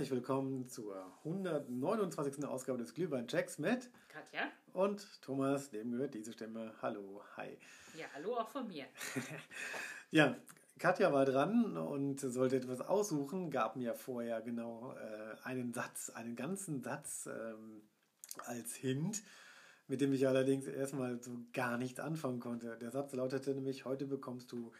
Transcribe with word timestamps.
Herzlich 0.00 0.16
willkommen 0.16 0.66
zur 0.66 0.96
129. 1.24 2.42
Ausgabe 2.46 2.78
des 2.78 2.94
Glühwein-Checks 2.94 3.58
mit 3.58 3.90
Katja. 4.08 4.48
und 4.72 5.20
Thomas. 5.20 5.68
Dem 5.68 5.90
gehört 5.90 6.14
diese 6.14 6.32
Stimme. 6.32 6.72
Hallo, 6.80 7.20
hi. 7.36 7.58
Ja, 7.98 8.06
hallo 8.14 8.34
auch 8.38 8.48
von 8.48 8.66
mir. 8.66 8.86
Ja, 10.10 10.36
Katja 10.78 11.12
war 11.12 11.26
dran 11.26 11.76
und 11.76 12.18
sollte 12.18 12.56
etwas 12.56 12.80
aussuchen, 12.80 13.50
gab 13.50 13.76
mir 13.76 13.92
vorher 13.92 14.40
genau 14.40 14.94
äh, 14.94 15.36
einen 15.46 15.74
Satz, 15.74 16.08
einen 16.08 16.34
ganzen 16.34 16.80
Satz 16.80 17.28
ähm, 17.30 17.82
als 18.46 18.74
Hint, 18.76 19.22
mit 19.86 20.00
dem 20.00 20.14
ich 20.14 20.26
allerdings 20.26 20.66
erstmal 20.66 21.22
so 21.22 21.32
gar 21.52 21.76
nichts 21.76 22.00
anfangen 22.00 22.40
konnte. 22.40 22.78
Der 22.78 22.90
Satz 22.90 23.12
lautete 23.12 23.54
nämlich, 23.54 23.84
heute 23.84 24.06
bekommst 24.06 24.50
du 24.50 24.72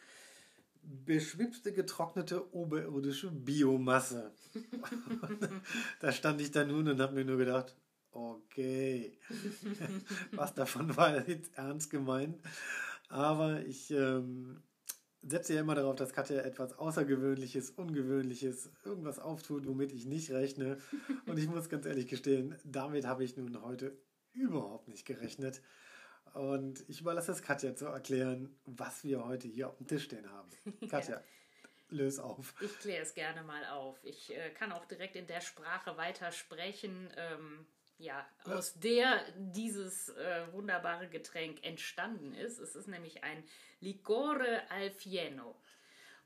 beschwipste 0.82 1.72
getrocknete 1.72 2.54
oberirdische 2.54 3.30
Biomasse. 3.30 4.32
da 6.00 6.12
stand 6.12 6.40
ich 6.40 6.50
da 6.50 6.64
nun 6.64 6.88
und 6.88 7.00
habe 7.00 7.14
mir 7.14 7.24
nur 7.24 7.38
gedacht, 7.38 7.76
okay, 8.12 9.18
was 10.32 10.54
davon 10.54 10.96
war 10.96 11.28
jetzt 11.28 11.56
ernst 11.56 11.90
gemeint. 11.90 12.40
Aber 13.08 13.64
ich 13.66 13.90
ähm, 13.90 14.62
setze 15.22 15.54
ja 15.54 15.60
immer 15.60 15.74
darauf, 15.74 15.96
dass 15.96 16.12
Katja 16.12 16.42
etwas 16.42 16.78
Außergewöhnliches, 16.78 17.70
Ungewöhnliches, 17.70 18.70
irgendwas 18.84 19.18
auftut, 19.18 19.66
womit 19.66 19.92
ich 19.92 20.06
nicht 20.06 20.30
rechne. 20.30 20.78
Und 21.26 21.38
ich 21.38 21.48
muss 21.48 21.68
ganz 21.68 21.86
ehrlich 21.86 22.08
gestehen, 22.08 22.56
damit 22.64 23.06
habe 23.06 23.24
ich 23.24 23.36
nun 23.36 23.60
heute 23.62 23.96
überhaupt 24.32 24.88
nicht 24.88 25.06
gerechnet. 25.06 25.60
Und 26.34 26.84
ich 26.88 27.00
überlasse 27.00 27.32
es 27.32 27.42
Katja 27.42 27.74
zu 27.74 27.86
erklären, 27.86 28.56
was 28.64 29.04
wir 29.04 29.24
heute 29.24 29.48
hier 29.48 29.68
auf 29.68 29.76
dem 29.78 29.86
Tisch 29.86 30.04
stehen 30.04 30.30
haben. 30.30 30.48
Katja, 30.88 31.16
ja. 31.16 31.22
löse 31.90 32.22
auf. 32.22 32.54
Ich 32.60 32.78
kläre 32.78 33.02
es 33.02 33.14
gerne 33.14 33.42
mal 33.42 33.64
auf. 33.66 33.98
Ich 34.04 34.34
äh, 34.34 34.50
kann 34.50 34.72
auch 34.72 34.84
direkt 34.84 35.16
in 35.16 35.26
der 35.26 35.40
Sprache 35.40 35.96
weitersprechen, 35.96 37.12
ähm, 37.16 37.66
ja, 37.98 38.26
aus 38.44 38.78
der 38.80 39.20
dieses 39.36 40.08
äh, 40.10 40.52
wunderbare 40.52 41.08
Getränk 41.08 41.62
entstanden 41.64 42.34
ist. 42.34 42.58
Es 42.58 42.74
ist 42.74 42.88
nämlich 42.88 43.24
ein 43.24 43.44
Licore 43.80 44.62
Alfieno. 44.70 45.54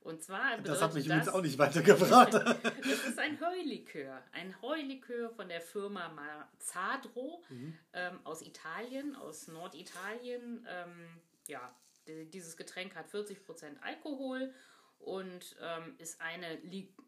Und 0.05 0.23
zwar 0.23 0.59
das 0.59 0.83
hat 0.83 0.93
mich 0.93 1.07
übrigens 1.07 1.29
auch 1.29 1.41
nicht 1.41 1.59
weitergebracht. 1.59 2.35
es 2.83 3.07
ist 3.09 3.19
ein 3.19 3.41
Heulikör. 3.41 4.23
Ein 4.33 4.55
Heulikör 4.61 5.31
von 5.31 5.49
der 5.49 5.63
Firma 5.63 6.11
Mazzadro 6.11 7.43
mhm. 7.49 7.79
ähm, 7.95 8.21
aus 8.25 8.43
Italien, 8.43 9.17
aus 9.17 9.49
Norditalien. 9.49 10.67
Ähm, 10.69 11.09
ja, 11.49 11.75
dieses 12.07 12.59
Getränk 12.59 12.95
hat 12.95 13.09
40% 13.09 13.81
Alkohol 13.81 14.53
und 14.99 15.57
ähm, 15.63 15.95
ist 15.97 16.21
eine, 16.21 16.59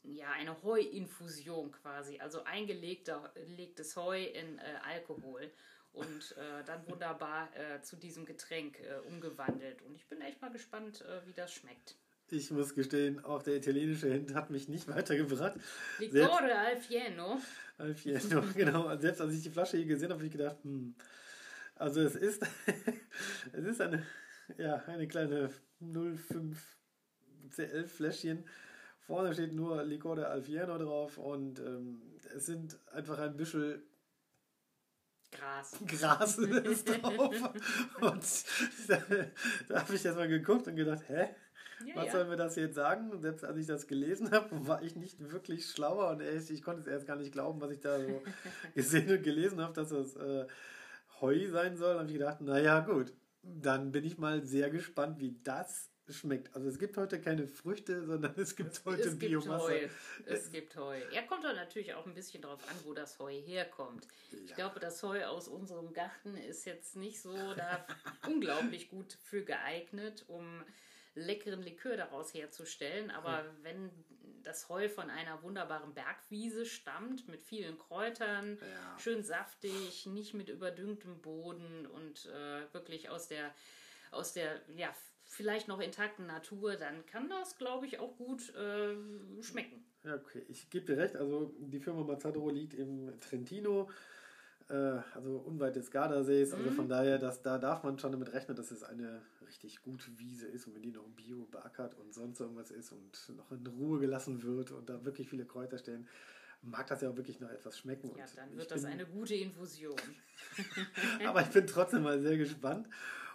ja, 0.03 0.31
eine 0.31 0.63
Heuinfusion 0.63 1.73
quasi, 1.73 2.19
also 2.19 2.45
eingelegtes 2.45 3.97
Heu 3.97 4.25
in 4.25 4.59
äh, 4.59 4.63
Alkohol 4.89 5.51
und 5.93 6.35
äh, 6.39 6.65
dann 6.65 6.87
wunderbar 6.89 7.49
äh, 7.57 7.83
zu 7.83 7.97
diesem 7.97 8.25
Getränk 8.25 8.81
äh, 8.81 9.07
umgewandelt. 9.07 9.83
Und 9.83 9.95
ich 9.97 10.07
bin 10.09 10.23
echt 10.23 10.41
mal 10.41 10.51
gespannt, 10.51 11.03
äh, 11.03 11.27
wie 11.27 11.35
das 11.35 11.53
schmeckt. 11.53 11.97
Ich 12.31 12.51
muss 12.51 12.75
gestehen, 12.75 13.25
auch 13.25 13.43
der 13.43 13.57
italienische 13.57 14.09
Hint 14.09 14.35
hat 14.35 14.51
mich 14.51 14.69
nicht 14.69 14.89
weitergebracht. 14.95 15.55
Liquore 15.99 16.59
Alfieno. 16.59 17.41
Alfieno, 17.79 18.43
genau. 18.55 18.97
Selbst 18.97 19.21
als 19.21 19.35
ich 19.35 19.43
die 19.43 19.51
Flasche 19.51 19.77
hier 19.77 19.87
gesehen 19.87 20.11
habe, 20.11 20.19
habe 20.19 20.27
ich 20.27 20.33
gedacht, 20.33 20.57
hm, 20.63 20.95
also 21.77 22.01
es 22.01 22.17
ist, 22.17 22.43
es 23.53 23.65
ist 23.65 23.81
eine, 23.81 24.05
ja, 24.59 24.77
eine 24.87 25.07
kleine 25.07 25.51
05 25.81 26.77
C11 27.51 27.87
Fläschchen. 27.87 28.45
Vorne 28.99 29.33
steht 29.33 29.53
nur 29.53 29.85
Liquore 29.85 30.27
Alfieno 30.27 30.79
drauf 30.79 31.19
und 31.19 31.61
ähm, 31.61 32.03
es 32.35 32.47
sind 32.47 32.77
einfach 32.91 33.19
ein 33.19 33.37
bisschen 33.37 33.83
Gras. 35.31 35.77
Gras 35.87 36.39
ist 36.39 36.89
drauf. 36.89 37.35
und 38.01 38.25
da, 38.89 39.03
da 39.69 39.81
habe 39.83 39.95
ich 39.95 40.05
erst 40.05 40.17
mal 40.17 40.29
geguckt 40.29 40.67
und 40.67 40.77
gedacht, 40.77 41.09
hä? 41.09 41.29
Ja, 41.85 41.97
Was 41.97 42.07
ja. 42.07 42.13
soll 42.13 42.25
mir 42.27 42.37
das 42.37 42.57
jetzt 42.57 42.75
sagen? 42.75 43.21
Selbst 43.21 43.45
als 43.45 43.59
ich 43.59 43.67
das 43.67 43.87
gelesen 43.87 44.31
habe, 44.31 44.67
war 44.67 44.83
ich 44.83 44.97
nicht 44.97 45.31
wirklich 45.31 45.67
schlauer 45.67 46.11
und 46.11 46.21
echt, 46.21 46.51
ich 46.51 46.63
konnte 46.63 46.81
es 46.81 46.87
erst 46.87 47.07
gar 47.07 47.17
nicht 47.17 47.33
glauben, 47.33 47.61
was 47.61 47.71
ich 47.71 47.81
da 47.81 47.99
so 48.01 48.23
gesehen 48.75 49.11
und 49.11 49.23
gelesen 49.23 49.61
habe, 49.61 49.75
dass 49.75 49.91
das 49.91 50.17
äh, 50.17 50.47
Heu 51.21 51.47
sein 51.49 51.77
soll. 51.77 51.95
Da 51.95 52.01
habe 52.01 52.09
ich 52.09 52.15
gedacht, 52.15 52.41
naja, 52.41 52.81
gut, 52.81 53.13
dann 53.43 53.93
bin 53.93 54.05
ich 54.05 54.19
mal 54.19 54.45
sehr 54.45 54.71
gespannt, 54.71 55.21
wie 55.21 55.37
das 55.45 55.91
schmeckt. 56.09 56.55
Also 56.55 56.69
es 56.69 56.79
gibt 56.79 56.97
heute 56.97 57.21
keine 57.21 57.47
Früchte, 57.49 58.05
sondern 58.05 58.35
es 58.37 58.55
gibt 58.55 58.85
heute 58.85 59.09
es 59.09 59.19
Biomasse. 59.19 59.73
Gibt 59.73 59.93
Heu. 59.93 60.35
Es 60.35 60.51
gibt 60.53 60.77
Heu. 60.77 61.01
Er 61.13 61.23
kommt 61.25 61.45
doch 61.45 61.55
natürlich 61.55 61.95
auch 61.95 62.07
ein 62.07 62.15
bisschen 62.15 62.43
darauf 62.43 62.63
an, 62.71 62.77
wo 62.85 62.95
das 62.95 63.19
Heu 63.19 63.33
herkommt. 63.33 64.07
Ja. 64.31 64.39
Ich 64.45 64.55
glaube, 64.55 64.81
das 64.81 65.03
Heu 65.03 65.25
aus 65.27 65.49
unserem 65.49 65.93
Garten 65.93 66.37
ist 66.37 66.65
jetzt 66.65 66.97
nicht 66.97 67.21
so 67.21 67.55
da 67.55 67.87
unglaublich 68.27 68.89
gut 68.89 69.19
für 69.25 69.43
geeignet, 69.43 70.25
um 70.29 70.63
leckeren 71.17 71.63
Likör 71.63 71.97
daraus 71.97 72.33
herzustellen. 72.33 73.11
Aber 73.11 73.41
hm. 73.41 73.51
wenn 73.63 73.91
das 74.43 74.69
Heu 74.69 74.89
von 74.89 75.11
einer 75.11 75.43
wunderbaren 75.43 75.93
Bergwiese 75.93 76.67
stammt, 76.67 77.29
mit 77.29 77.43
vielen 77.43 77.79
Kräutern, 77.79 78.59
ja. 78.61 78.99
schön 78.99 79.25
saftig, 79.25 80.07
nicht 80.07 80.35
mit 80.35 80.49
überdüngtem 80.49 81.21
Boden 81.21 81.87
und 81.87 82.27
äh, 82.27 82.73
wirklich 82.73 83.11
aus 83.11 83.27
der, 83.27 83.53
aus 84.13 84.33
der, 84.33 84.61
ja, 84.77 84.95
vielleicht 85.25 85.67
noch 85.67 85.81
intakten 85.81 86.27
Natur, 86.27 86.77
dann 86.77 87.05
kann 87.07 87.29
das, 87.29 87.59
glaube 87.59 87.87
ich, 87.87 87.99
auch 87.99 88.17
gut 88.17 88.55
äh, 88.55 88.95
schmecken. 89.43 89.85
Ja, 90.05 90.15
okay. 90.15 90.45
Ich 90.49 90.71
gebe 90.71 90.87
dir 90.87 90.99
recht. 90.99 91.17
Also 91.17 91.53
die 91.59 91.81
Firma 91.81 92.05
Mazzadro 92.05 92.49
liegt 92.49 92.75
im 92.75 93.19
Trentino 93.21 93.91
äh, 94.69 94.99
also 95.15 95.39
unweit 95.39 95.77
des 95.77 95.91
Gardasees. 95.91 96.53
Also 96.53 96.71
von 96.71 96.87
mhm. 96.87 96.91
daher, 96.91 97.19
dass, 97.19 97.43
da 97.43 97.59
darf 97.59 97.83
man 97.83 97.99
schon 97.99 98.13
damit 98.13 98.33
rechnen, 98.33 98.57
dass 98.57 98.71
es 98.71 98.83
eine 98.83 99.23
richtig 99.47 99.83
gute 99.83 100.19
Wiese 100.19 100.47
ist 100.47 100.67
und 100.67 100.75
wenn 100.75 100.83
die 100.83 100.91
noch 100.91 101.05
bio 101.11 101.47
beackert 101.51 101.95
und 101.99 102.13
sonst 102.13 102.41
irgendwas 102.41 102.71
ist 102.71 102.93
und 102.93 103.37
noch 103.37 103.53
in 103.53 103.67
Ruhe 103.67 104.01
gelassen 104.01 104.43
wird 104.43 104.73
und 104.73 104.89
da 104.89 105.05
wirklich 105.05 105.29
viele 105.29 105.45
Kräuter 105.45 105.79
stehen, 105.79 106.09
mag 106.63 106.87
das 106.89 107.01
ja 107.01 107.11
auch 107.11 107.17
wirklich 107.17 107.41
noch 107.41 107.51
etwas 107.51 107.79
schmecken. 107.79 108.11
Ja, 108.17 108.25
dann 108.35 108.57
wird 108.57 108.71
das 108.71 108.83
bin, 108.83 108.91
eine 108.91 109.07
gute 109.07 109.35
Infusion. 109.35 109.97
aber 111.27 111.43
ich 111.43 111.49
bin 111.49 111.67
trotzdem 111.67 112.03
mal 112.03 112.21
sehr 112.21 112.37
gespannt. 112.37 112.89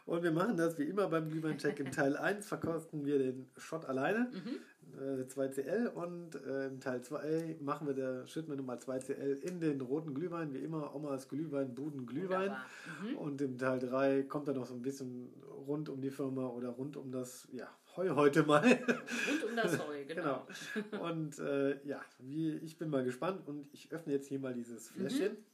Und 0.05 0.23
wir 0.23 0.31
machen 0.31 0.57
das 0.57 0.77
wie 0.79 0.83
immer 0.83 1.07
beim 1.07 1.29
Glühwein-Check. 1.29 1.79
Im 1.79 1.91
Teil 1.91 2.17
1 2.17 2.47
verkosten 2.47 3.05
wir 3.05 3.19
den 3.19 3.49
Shot 3.55 3.85
alleine. 3.85 4.31
Mhm 4.33 4.59
äh, 5.00 5.24
2CL 5.24 5.88
und 5.88 6.35
äh, 6.35 6.68
im 6.68 6.79
Teil 6.79 7.02
2 7.02 7.57
machen 7.62 7.88
wir 7.88 7.94
der, 7.94 8.28
schütten 8.28 8.50
wir 8.52 8.57
nochmal 8.57 8.78
2CL 8.78 9.40
in 9.41 9.59
den 9.59 9.81
roten 9.81 10.13
Glühwein, 10.13 10.53
wie 10.53 10.59
immer 10.59 10.96
Omas 10.96 11.28
Glühwein, 11.28 11.74
Buden 11.74 12.06
Glühwein. 12.06 12.56
Mhm. 13.02 13.18
Und 13.18 13.41
im 13.41 13.57
Teil 13.57 13.79
3 13.79 14.24
kommt 14.24 14.47
dann 14.47 14.56
noch 14.56 14.66
so 14.66 14.74
ein 14.74 14.81
bisschen 14.81 15.34
rund 15.68 15.90
um 15.90 16.02
die 16.02 16.12
Firma 16.12 16.47
oder 16.47 16.69
rund 16.69 16.97
um 16.97 17.12
das, 17.12 17.47
ja, 17.52 17.68
Heu 17.96 18.09
heute 18.16 18.44
mal. 18.44 18.63
Rund 18.63 19.44
um 19.50 19.56
das 19.56 19.78
Heu, 19.79 20.06
genau. 20.06 20.47
genau. 20.91 21.09
Und 21.09 21.40
äh, 21.40 21.85
ja, 21.85 22.02
wie, 22.19 22.52
ich 22.58 22.78
bin 22.78 22.90
mal 22.90 23.03
gespannt 23.03 23.47
und 23.47 23.68
ich 23.73 23.91
öffne 23.91 24.13
jetzt 24.13 24.28
hier 24.28 24.40
mal 24.40 24.53
dieses 24.53 24.91
mhm. 24.91 24.96
Fläschchen. 24.96 25.31
Mhm. 25.34 25.46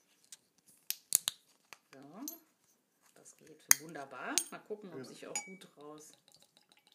Ja, 1.96 2.26
das 3.16 3.36
geht 3.38 3.82
wunderbar. 3.82 4.36
Mal 4.52 4.60
gucken, 4.60 4.92
ob 4.92 5.00
ja. 5.00 5.04
sich 5.04 5.26
auch 5.26 5.46
gut 5.46 5.68
raus 5.78 6.12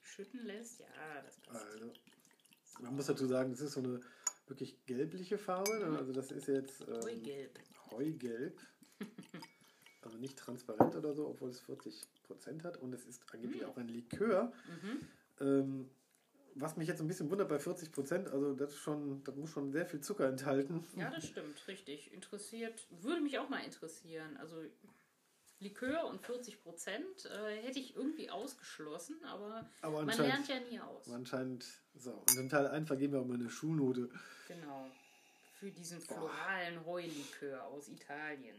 schütten 0.02 0.44
lässt. 0.44 0.80
Ja, 0.80 1.22
das 1.24 1.38
passt. 1.38 1.66
Also, 1.72 1.92
man 2.80 2.96
muss 2.96 3.06
dazu 3.06 3.26
sagen, 3.26 3.50
das 3.50 3.60
ist 3.60 3.72
so 3.72 3.80
eine 3.80 4.00
wirklich 4.46 4.84
gelbliche 4.86 5.38
Farbe. 5.38 5.78
Ne? 5.78 5.98
Also 5.98 6.12
das 6.12 6.30
ist 6.30 6.48
jetzt 6.48 6.82
ähm, 6.82 7.02
Heugelb. 7.02 7.58
Heugelb. 7.90 8.60
also 10.02 10.18
nicht 10.18 10.38
transparent 10.38 10.94
oder 10.96 11.14
so, 11.14 11.28
obwohl 11.28 11.50
es 11.50 11.60
40 11.60 12.02
Prozent 12.22 12.64
hat. 12.64 12.76
Und 12.76 12.92
es 12.92 13.04
ist 13.04 13.22
angeblich 13.32 13.62
mhm. 13.62 13.68
auch 13.68 13.76
ein 13.76 13.88
Likör. 13.88 14.52
Mhm. 14.82 15.00
Ähm, 15.40 15.90
was 16.54 16.76
mich 16.76 16.88
jetzt 16.88 17.00
ein 17.00 17.08
bisschen 17.08 17.30
wundert 17.30 17.48
bei 17.48 17.58
40 17.58 17.92
Prozent, 17.92 18.28
also 18.28 18.52
das, 18.52 18.76
schon, 18.76 19.24
das 19.24 19.34
muss 19.36 19.50
schon 19.50 19.72
sehr 19.72 19.86
viel 19.86 20.00
Zucker 20.00 20.28
enthalten. 20.28 20.84
Ja, 20.96 21.10
das 21.10 21.26
stimmt, 21.26 21.66
richtig. 21.66 22.12
Interessiert, 22.12 22.86
würde 23.00 23.22
mich 23.22 23.38
auch 23.38 23.48
mal 23.48 23.64
interessieren. 23.64 24.36
Also 24.36 24.56
Likör 25.62 26.06
und 26.06 26.20
40 26.20 26.62
Prozent 26.62 27.26
äh, 27.26 27.62
hätte 27.62 27.78
ich 27.78 27.96
irgendwie 27.96 28.30
ausgeschlossen, 28.30 29.16
aber, 29.24 29.68
aber 29.80 30.04
man 30.04 30.16
lernt 30.16 30.48
ja 30.48 30.60
nie 30.60 30.80
aus. 30.80 31.08
Anscheinend, 31.10 31.64
so. 31.94 32.12
Und 32.12 32.36
im 32.36 32.48
Teil 32.48 32.66
1 32.66 32.86
vergeben 32.86 33.12
wir 33.14 33.20
auch 33.20 33.26
mal 33.26 33.34
eine 33.34 33.50
Schulnote. 33.50 34.08
Genau. 34.48 34.90
Für 35.54 35.70
diesen 35.70 36.00
floralen 36.00 36.84
Heulikör 36.84 37.64
aus 37.64 37.88
Italien. 37.88 38.56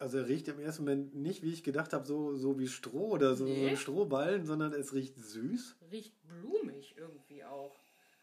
Also 0.00 0.18
er 0.18 0.28
riecht 0.28 0.48
im 0.48 0.60
ersten 0.60 0.84
Moment 0.84 1.14
nicht, 1.14 1.42
wie 1.42 1.52
ich 1.52 1.64
gedacht 1.64 1.92
habe, 1.92 2.06
so, 2.06 2.36
so 2.36 2.58
wie 2.58 2.68
Stroh 2.68 3.10
oder 3.10 3.34
so 3.34 3.44
nee. 3.44 3.76
Strohballen, 3.76 4.46
sondern 4.46 4.72
es 4.72 4.92
riecht 4.92 5.16
süß. 5.16 5.76
Riecht 5.90 6.14
blumig 6.28 6.94
irgendwie 6.96 7.44
auch. 7.44 7.74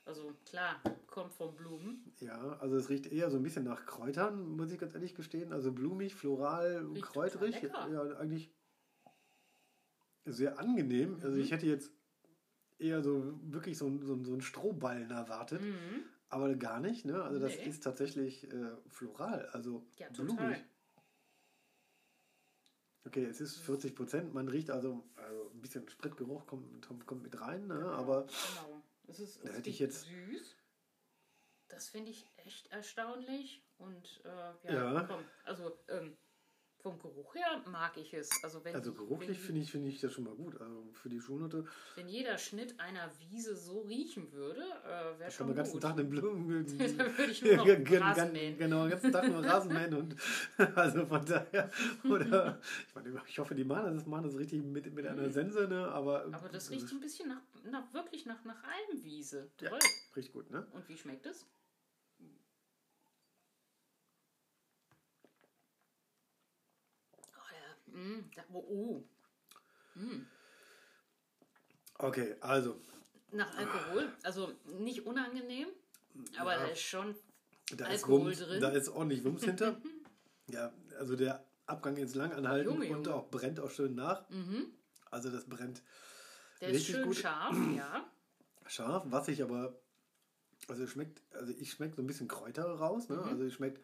Also 0.05 0.33
klar, 0.45 0.81
kommt 1.15 1.33
von 1.33 1.55
Blumen. 1.55 2.13
Ja, 2.19 2.57
also 2.59 2.75
es 2.75 2.89
riecht 2.89 3.07
eher 3.07 3.29
so 3.31 3.37
ein 3.37 3.43
bisschen 3.43 3.63
nach 3.63 3.85
Kräutern, 3.85 4.55
muss 4.57 4.69
ich 4.71 4.77
ganz 4.77 4.93
ehrlich 4.93 5.15
gestehen. 5.15 5.53
Also 5.53 5.71
blumig, 5.71 6.13
floral, 6.13 6.85
riecht 6.93 7.05
kräuterig. 7.05 7.61
Ja, 7.63 8.17
eigentlich 8.17 8.51
sehr 10.25 10.59
angenehm. 10.59 11.15
Mhm. 11.17 11.23
Also 11.23 11.37
ich 11.37 11.51
hätte 11.51 11.67
jetzt 11.67 11.89
eher 12.79 13.01
so 13.01 13.39
wirklich 13.43 13.77
so, 13.77 13.89
so, 14.03 14.21
so 14.23 14.33
einen 14.33 14.41
Strohballen 14.41 15.09
erwartet. 15.09 15.61
Mhm. 15.61 16.03
aber 16.27 16.53
gar 16.55 16.81
nicht. 16.81 17.05
Ne? 17.05 17.23
Also 17.23 17.39
das 17.39 17.55
Nee. 17.55 17.69
ist 17.69 17.81
tatsächlich 17.83 18.51
äh, 18.51 18.71
floral, 18.89 19.45
also 19.53 19.85
Ja, 19.97 20.09
blumig. 20.09 20.65
Okay, 23.05 23.23
es 23.23 23.39
ist 23.39 23.57
40 23.59 23.95
Prozent. 23.95 24.33
Man 24.33 24.49
riecht 24.49 24.69
also, 24.69 25.03
also 25.15 25.51
ein 25.53 25.61
bisschen 25.61 25.87
Spritgeruch 25.87 26.45
kommt, 26.45 26.85
kommt, 27.07 27.23
mit 27.23 27.39
rein, 27.39 27.67
ne? 27.67 27.85
aber 27.85 28.23
Genau. 28.25 28.81
Es 29.07 29.19
ist, 29.19 29.45
Da 29.45 29.49
hätte 29.49 29.69
ich 29.69 29.79
jetzt- 29.79 30.07
süß. 30.07 30.55
Das 31.75 31.89
finde 31.89 32.11
ich 32.11 32.25
echt 32.37 32.71
erstaunlich. 32.71 33.61
Und 33.77 34.21
äh, 34.23 34.71
ja, 34.73 34.93
Ja. 34.93 35.03
komm, 35.03 35.19
also 35.43 35.77
ähm, 35.89 36.15
vom 36.77 36.97
Geruch 36.99 37.35
her 37.35 37.61
mag 37.65 37.97
ich 37.97 38.13
es. 38.13 38.29
Also 38.43 38.63
wenn, 38.63 38.75
also 38.75 38.93
geruchlich 38.93 39.37
finde 39.39 39.59
ich, 39.61 39.71
finde 39.71 39.89
ich 39.89 39.99
das 39.99 40.13
schon 40.13 40.23
mal 40.23 40.35
gut. 40.35 40.61
Also 40.61 40.87
für 40.93 41.09
die 41.09 41.19
Schulnote 41.19 41.65
wenn 41.95 42.07
jeder 42.07 42.37
Schnitt 42.37 42.79
einer 42.79 43.11
Wiese 43.19 43.57
so 43.57 43.81
riechen 43.81 44.31
würde, 44.31 44.61
äh, 44.61 44.87
wäre 44.87 45.17
kann 45.19 45.31
schon 45.31 45.47
man 45.47 45.55
den 45.55 45.63
ganzen. 45.63 45.79
Tag 45.81 45.97
den 45.97 46.09
Blumen. 46.09 46.65
da 46.97 47.17
würde 47.17 47.31
ich 47.31 47.41
nur 47.43 47.55
noch 47.57 48.01
Rasen 48.01 48.31
mähen. 48.31 48.57
Genau, 48.57 48.83
den 48.83 48.91
ganzen 48.91 49.11
Tag 49.11 49.27
nur 49.27 49.43
Rasenmähen 49.43 49.93
und 49.95 50.15
also 50.75 51.05
von 51.07 51.25
daher, 51.25 51.69
oder 52.05 52.61
ich 52.87 52.95
meine, 52.95 53.21
ich 53.27 53.39
hoffe, 53.39 53.53
die 53.53 53.65
machen 53.65 53.95
das, 53.97 54.05
machen 54.05 54.23
das 54.23 54.37
richtig 54.37 54.63
mit, 54.63 54.93
mit 54.93 55.05
einer 55.05 55.29
Sense, 55.29 55.67
ne? 55.67 55.89
Aber, 55.89 56.25
Aber 56.31 56.47
das 56.47 56.69
riecht 56.71 56.87
so 56.87 56.95
ein 56.95 57.01
bisschen 57.01 57.27
nach, 57.27 57.41
nach 57.65 57.93
wirklich 57.93 58.25
nach, 58.25 58.45
nach 58.45 58.63
Almwiese. 58.63 59.51
Ja. 59.59 59.71
Toll. 59.71 59.79
riecht 60.15 60.31
gut, 60.31 60.49
ne? 60.51 60.65
Und 60.71 60.87
wie 60.87 60.95
schmeckt 60.97 61.25
es? 61.25 61.45
Oh, 67.37 67.47
ja. 67.51 67.75
Mm, 67.95 68.29
da, 68.35 68.43
oh, 68.51 68.59
oh. 68.59 69.03
Mm. 69.99 70.25
Okay, 71.97 72.35
also, 72.41 72.79
Nach 73.31 73.55
Alkohol. 73.57 74.11
Also 74.23 74.51
nicht 74.79 75.05
unangenehm, 75.05 75.67
aber 76.37 76.53
Ja. 76.53 76.59
da 76.59 76.65
ist 76.67 76.81
schon. 76.81 77.15
da 77.75 77.87
ist, 77.87 78.03
Alkohol 78.03 78.25
Wumms, 78.27 78.39
drin. 78.39 78.61
da 78.61 78.69
ist 78.69 78.89
ordentlich 78.89 79.23
Wumms 79.23 79.43
hinter. 79.45 79.81
Ja, 80.49 80.71
also 80.99 81.15
der 81.15 81.43
Abgang 81.65 81.97
ist 81.97 82.15
lang 82.15 82.31
anhalten 82.33 82.69
Junge, 82.69 82.85
und 82.95 83.05
Junge. 83.07 83.13
auch 83.15 83.29
brennt 83.31 83.59
auch 83.59 83.71
schön 83.71 83.95
nach. 83.95 84.29
Mhm. 84.29 84.67
Also 85.09 85.29
das 85.31 85.45
brennt 85.45 85.81
Der 86.61 86.69
ist 86.69 86.75
Richtig 86.75 86.95
schön 86.95 87.05
gut. 87.05 87.15
scharf, 87.15 87.55
ja. 87.77 88.05
scharf, 88.67 89.03
was 89.07 89.27
ich 89.29 89.41
aber, 89.41 89.79
also 90.67 90.85
schmeckt, 90.85 91.21
also 91.33 91.53
ich 91.57 91.71
schmecke 91.71 91.95
so 91.95 92.01
ein 92.01 92.07
bisschen 92.07 92.27
Kräuter 92.27 92.65
raus, 92.65 93.07
Mhm. 93.09 93.15
ne? 93.15 93.23
Also 93.23 93.43
es 93.45 93.53
schmeckt 93.53 93.83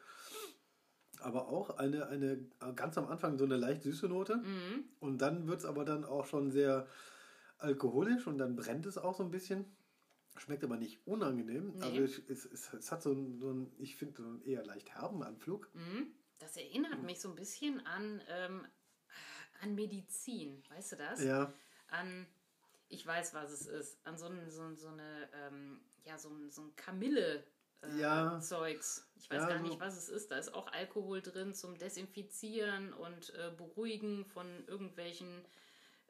aber 1.21 1.47
auch 1.47 1.77
eine, 1.77 2.07
eine, 2.07 2.39
ganz 2.75 2.97
am 2.97 3.07
Anfang 3.07 3.38
so 3.38 3.45
eine 3.45 3.57
leicht 3.57 3.83
süße 3.83 4.07
Note. 4.07 4.38
Mhm. 4.38 4.85
Und 5.00 5.19
dann 5.19 5.47
wird 5.47 5.59
es 5.59 5.65
aber 5.65 5.85
dann 5.85 6.03
auch 6.03 6.25
schon 6.25 6.51
sehr 6.51 6.88
alkoholisch 7.57 8.27
und 8.27 8.38
dann 8.38 8.56
brennt 8.56 8.85
es 8.85 8.97
auch 8.97 9.15
so 9.15 9.23
ein 9.23 9.31
bisschen. 9.31 9.65
Schmeckt 10.38 10.63
aber 10.63 10.77
nicht 10.77 11.06
unangenehm. 11.06 11.73
Nee. 11.75 11.83
Also 11.83 12.01
es, 12.03 12.19
es, 12.29 12.45
es, 12.45 12.73
es 12.73 12.91
hat 12.91 13.03
so 13.03 13.12
einen, 13.12 13.39
so 13.39 13.50
einen 13.50 13.71
ich 13.79 13.95
finde, 13.95 14.21
so 14.21 14.27
einen 14.27 14.41
eher 14.44 14.65
leicht 14.65 14.95
herben 14.95 15.23
Anflug. 15.23 15.69
Mhm. 15.73 16.13
Das 16.39 16.57
erinnert 16.57 17.03
mich 17.03 17.19
so 17.19 17.29
ein 17.29 17.35
bisschen 17.35 17.85
an, 17.85 18.21
ähm, 18.27 18.65
an 19.62 19.75
Medizin. 19.75 20.63
Weißt 20.69 20.94
du 20.94 20.95
das? 20.95 21.23
Ja, 21.23 21.53
an, 21.88 22.25
ich 22.88 23.06
weiß, 23.06 23.33
was 23.33 23.51
es 23.51 23.68
ist, 23.68 24.06
an 24.06 24.18
so, 24.18 24.25
ein, 24.25 24.50
so, 24.50 24.73
so 24.75 24.88
eine, 24.88 25.29
ähm, 25.33 25.81
ja, 26.03 26.18
so 26.18 26.29
ein, 26.29 26.50
so 26.50 26.63
ein 26.63 26.75
Kamille. 26.75 27.44
Äh, 27.81 28.00
Ja. 28.00 28.39
Zeugs. 28.39 29.07
Ich 29.16 29.30
weiß 29.30 29.42
Ja, 29.44 29.48
gar 29.50 29.57
so- 29.60 29.63
nicht, 29.63 29.80
was 29.80 29.98
es 29.98 30.10
ist. 30.10 30.31
Da 30.31 30.38
ist 30.38 30.54
auch 30.54 30.68
Alkohol 30.72 31.22
drin 31.22 31.54
zum 31.54 31.78
Desinfizieren 31.78 32.94
und 32.94 33.33
äh, 33.36 33.51
Beruhigen 33.56 34.25
von 34.25 34.66
irgendwelchen 34.68 35.45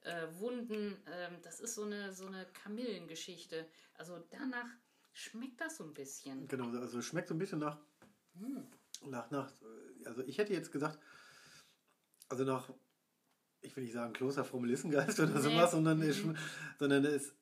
äh, 0.03 0.27
Wunden. 0.39 0.97
Ähm, 1.07 1.37
das 1.43 1.59
ist 1.59 1.75
so 1.75 1.83
eine, 1.83 2.11
so 2.13 2.25
eine 2.25 2.45
Kamillengeschichte. 2.63 3.67
Also 3.93 4.23
danach 4.31 4.65
schmeckt 5.13 5.61
das 5.61 5.77
so 5.77 5.83
ein 5.83 5.93
bisschen. 5.93 6.47
genau. 6.47 6.69
Also 6.79 7.01
schmeckt 7.01 7.27
so 7.27 7.35
ein 7.35 7.39
bisschen 7.39 7.59
nach, 7.59 7.77
Hm. 8.39 8.65
nach, 9.05 9.29
nach, 9.29 9.51
äh, 9.61 10.05
also 10.07 10.21
ich 10.23 10.37
hätte 10.37 10.53
jetzt 10.53 10.71
gesagt, 10.71 10.97
also 12.29 12.45
nach, 12.45 12.69
ich 13.59 13.75
will 13.75 13.83
nicht 13.83 13.93
sagen 13.93 14.13
Kloster 14.13 14.43
vom 14.45 14.63
Lissengeist 14.65 15.19
oder 15.19 15.33
Nee. 15.35 15.41
sowas, 15.41 15.71
sondern, 15.71 16.01
es, 16.01 16.23
Mhm. 16.23 16.37
sondern 16.79 17.05
es, 17.05 17.33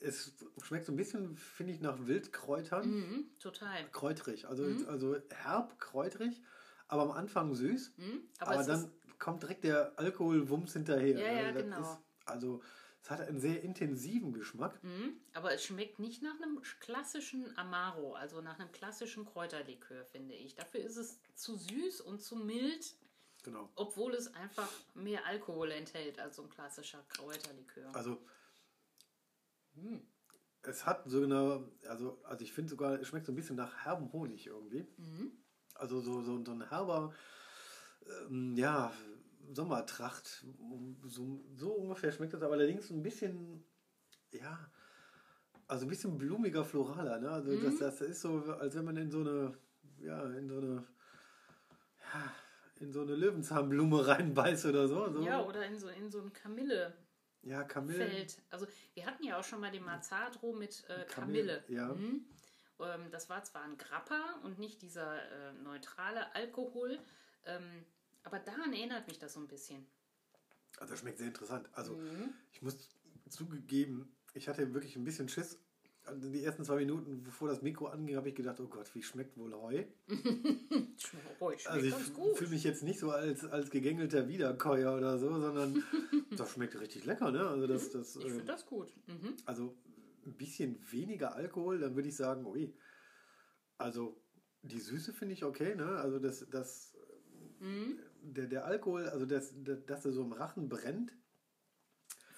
es 0.00 0.34
schmeckt 0.62 0.86
so 0.86 0.92
ein 0.92 0.96
bisschen, 0.96 1.36
finde 1.36 1.72
ich, 1.72 1.80
nach 1.80 2.06
Wildkräutern. 2.06 2.88
Mhm, 2.90 3.30
total. 3.38 3.88
Kräutrig, 3.90 4.46
also, 4.46 4.64
Mhm. 4.64 4.88
also 4.88 5.16
herb, 5.30 5.78
kräutrig, 5.78 6.40
aber 6.88 7.02
am 7.02 7.10
Anfang 7.12 7.54
süß. 7.54 7.94
Mhm. 7.98 8.28
Aber, 8.38 8.50
Aber, 8.52 8.64
dann 8.64 8.90
kommt 9.18 9.42
direkt 9.42 9.64
der 9.64 9.98
Alkoholwumms 9.98 10.72
hinterher. 10.72 11.18
Ja, 11.20 11.32
ja, 11.42 11.48
Also 11.48 11.58
genau. 11.60 11.80
Ist, 11.92 11.98
also 12.24 12.62
es 13.02 13.10
hat 13.10 13.20
einen 13.20 13.40
sehr 13.40 13.62
intensiven 13.62 14.32
Geschmack. 14.32 14.82
Mhm, 14.82 15.20
aber 15.34 15.52
es 15.52 15.64
schmeckt 15.64 15.98
nicht 15.98 16.22
nach 16.22 16.40
einem 16.40 16.60
klassischen 16.80 17.56
Amaro, 17.56 18.14
also 18.14 18.40
nach 18.40 18.58
einem 18.58 18.72
klassischen 18.72 19.24
Kräuterlikör, 19.26 20.04
finde 20.06 20.34
ich. 20.34 20.54
Dafür 20.54 20.80
ist 20.80 20.96
es 20.96 21.20
zu 21.34 21.56
süß 21.56 22.00
und 22.02 22.20
zu 22.22 22.36
mild, 22.36 22.94
Genau. 23.42 23.70
obwohl 23.74 24.14
es 24.14 24.34
einfach 24.34 24.70
mehr 24.94 25.24
Alkohol 25.26 25.70
enthält 25.70 26.18
als 26.18 26.36
so 26.36 26.42
ein 26.42 26.50
klassischer 26.50 27.02
Kräuterlikör. 27.08 27.94
Also 27.94 28.20
Es 30.62 30.84
hat 30.86 31.08
so 31.08 31.22
eine, 31.22 31.66
also, 31.88 32.20
also 32.24 32.44
ich 32.44 32.52
finde 32.52 32.70
sogar, 32.70 33.00
es 33.00 33.08
schmeckt 33.08 33.26
so 33.26 33.32
ein 33.32 33.36
bisschen 33.36 33.56
nach 33.56 33.84
herben 33.84 34.12
Honig 34.12 34.46
irgendwie. 34.46 34.86
Mhm. 34.98 35.32
Also 35.74 36.00
so, 36.00 36.20
so, 36.22 36.44
so 36.44 36.52
ein 36.52 36.68
herber, 36.68 37.14
ähm, 38.28 38.54
ja, 38.56 38.92
Sommertracht. 39.52 40.44
So, 41.06 41.40
so 41.56 41.72
ungefähr 41.72 42.12
schmeckt 42.12 42.34
das, 42.34 42.42
aber 42.42 42.54
allerdings 42.54 42.88
so 42.88 42.94
ein 42.94 43.02
bisschen, 43.02 43.64
ja, 44.32 44.70
also 45.66 45.86
ein 45.86 45.88
bisschen 45.88 46.18
blumiger, 46.18 46.64
floraler. 46.64 47.18
Ne? 47.18 47.30
Also 47.30 47.52
Mhm. 47.52 47.62
das, 47.62 47.78
das 47.78 48.00
ist 48.02 48.20
so, 48.20 48.42
als 48.58 48.74
wenn 48.74 48.84
man 48.84 48.96
in 48.96 49.10
so 49.10 49.20
eine, 49.20 49.56
ja, 49.98 50.22
in 50.24 50.48
so 50.48 50.58
eine, 50.58 50.84
ja, 52.12 52.32
in 52.80 52.92
so 52.92 53.02
eine 53.02 53.14
Löwenzahnblume 53.14 54.06
reinbeißt 54.06 54.66
oder 54.66 54.88
so. 54.88 55.10
so. 55.10 55.22
Ja, 55.22 55.44
oder 55.44 55.64
in 55.66 55.78
so, 55.78 55.88
in 55.88 56.10
so 56.10 56.20
ein 56.20 56.32
Kamille-Feld. 56.32 57.09
Ja, 57.42 57.64
Kamille. 57.64 58.26
Also 58.50 58.66
wir 58.94 59.06
hatten 59.06 59.24
ja 59.24 59.38
auch 59.38 59.44
schon 59.44 59.60
mal 59.60 59.70
den 59.70 59.84
Mazzadro 59.84 60.52
mit 60.52 60.84
äh, 60.88 61.04
Kamille, 61.06 61.62
Kamille. 61.62 61.64
ja. 61.68 61.88
Mhm. 61.94 62.24
Ähm, 62.80 63.10
das 63.10 63.28
war 63.28 63.42
zwar 63.44 63.62
ein 63.62 63.76
Grappa 63.76 64.40
und 64.42 64.58
nicht 64.58 64.80
dieser 64.82 65.22
äh, 65.30 65.52
neutrale 65.52 66.34
Alkohol, 66.34 66.98
ähm, 67.44 67.84
aber 68.22 68.38
daran 68.38 68.72
erinnert 68.72 69.06
mich 69.08 69.18
das 69.18 69.34
so 69.34 69.40
ein 69.40 69.48
bisschen. 69.48 69.86
Also 70.78 70.92
das 70.92 71.00
schmeckt 71.00 71.18
sehr 71.18 71.26
interessant. 71.28 71.68
Also 71.72 71.96
Mhm. 71.96 72.32
ich 72.52 72.62
muss 72.62 72.88
zugegeben, 73.28 74.16
ich 74.34 74.48
hatte 74.48 74.72
wirklich 74.72 74.96
ein 74.96 75.04
bisschen 75.04 75.28
Schiss. 75.28 75.58
Also 76.04 76.30
die 76.30 76.42
ersten 76.42 76.64
zwei 76.64 76.76
Minuten, 76.76 77.22
bevor 77.22 77.48
das 77.48 77.62
Mikro 77.62 77.86
anging, 77.86 78.16
habe 78.16 78.28
ich 78.30 78.34
gedacht, 78.34 78.58
oh 78.60 78.66
Gott, 78.66 78.92
wie 78.94 79.02
schmeckt 79.02 79.36
wohl 79.36 79.52
Heu? 79.52 79.84
Ruhig, 81.40 81.60
schmeckt 81.62 81.66
Also 81.66 81.86
ich 81.86 82.36
fühle 82.36 82.50
mich 82.50 82.64
jetzt 82.64 82.82
nicht 82.82 82.98
so 82.98 83.10
als, 83.10 83.44
als 83.44 83.70
gegängelter 83.70 84.26
Wiederkäuer 84.28 84.96
oder 84.96 85.18
so, 85.18 85.28
sondern 85.38 85.82
das 86.36 86.52
schmeckt 86.52 86.78
richtig 86.80 87.04
lecker, 87.04 87.30
ne? 87.30 87.46
Also 87.46 87.66
das, 87.66 87.90
das, 87.90 88.16
Ich 88.16 88.24
ähm, 88.24 88.30
finde 88.30 88.46
das 88.46 88.66
gut. 88.66 88.92
Mhm. 89.06 89.36
also 89.44 89.76
ein 90.26 90.36
bisschen 90.36 90.78
weniger 90.90 91.34
Alkohol, 91.34 91.78
dann 91.78 91.94
würde 91.94 92.08
ich 92.08 92.16
sagen, 92.16 92.44
ui. 92.46 92.74
Also 93.78 94.20
die 94.62 94.80
Süße 94.80 95.12
finde 95.12 95.34
ich 95.34 95.44
okay, 95.44 95.74
ne? 95.74 95.96
Also 95.96 96.18
das, 96.18 96.46
das, 96.50 96.94
Mhm. 97.60 97.98
der, 98.22 98.46
der 98.46 98.64
Alkohol, 98.64 99.06
also 99.08 99.26
das, 99.26 99.52
das, 99.62 99.84
dass 99.84 100.04
er 100.06 100.12
so 100.12 100.22
im 100.22 100.32
Rachen 100.32 100.68
brennt, 100.68 101.12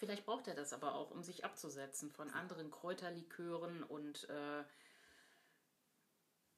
Vielleicht 0.03 0.27
braucht 0.27 0.49
er 0.49 0.57
das 0.57 0.73
aber 0.73 0.97
auch, 0.97 1.13
um 1.13 1.23
sich 1.23 1.45
abzusetzen 1.45 2.11
von 2.11 2.29
anderen 2.31 2.73
Kräuterlikören 2.73 3.85
und 3.85 4.29
äh, 4.29 4.65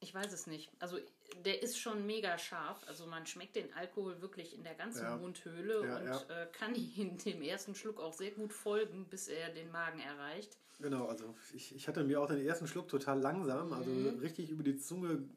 ich 0.01 0.15
weiß 0.15 0.33
es 0.33 0.47
nicht. 0.47 0.71
Also 0.79 0.97
der 1.45 1.63
ist 1.63 1.79
schon 1.79 2.07
mega 2.07 2.39
scharf. 2.39 2.83
Also 2.87 3.07
man 3.07 3.27
schmeckt 3.27 3.57
den 3.57 3.71
Alkohol 3.75 4.23
wirklich 4.23 4.57
in 4.57 4.65
der 4.65 4.75
ganzen 4.75 5.05
Ja. 5.05 5.17
Mundhöhle 5.19 5.83
Ja, 5.83 5.99
und 5.99 6.07
ja. 6.07 6.43
Äh, 6.43 6.47
kann 6.53 6.75
ihm 6.75 7.19
dem 7.27 7.43
ersten 7.43 7.75
Schluck 7.75 8.01
auch 8.01 8.15
sehr 8.15 8.31
gut 8.31 8.55
folgen, 8.55 9.11
bis 9.11 9.29
er 9.29 9.51
den 9.51 9.71
Magen 9.71 10.01
erreicht. 10.01 10.57
Genau, 10.79 11.05
also 11.07 11.35
ich, 11.53 11.75
ich 11.75 11.87
hatte 11.87 12.03
mir 12.03 12.19
auch 12.23 12.29
den 12.29 12.41
ersten 12.47 12.67
Schluck 12.67 12.89
total 12.89 13.21
langsam, 13.21 13.75
also 13.75 13.91
Mhm. 13.91 14.21
richtig 14.21 14.49
über 14.49 14.63
die 14.63 14.79
Zunge 14.79 15.29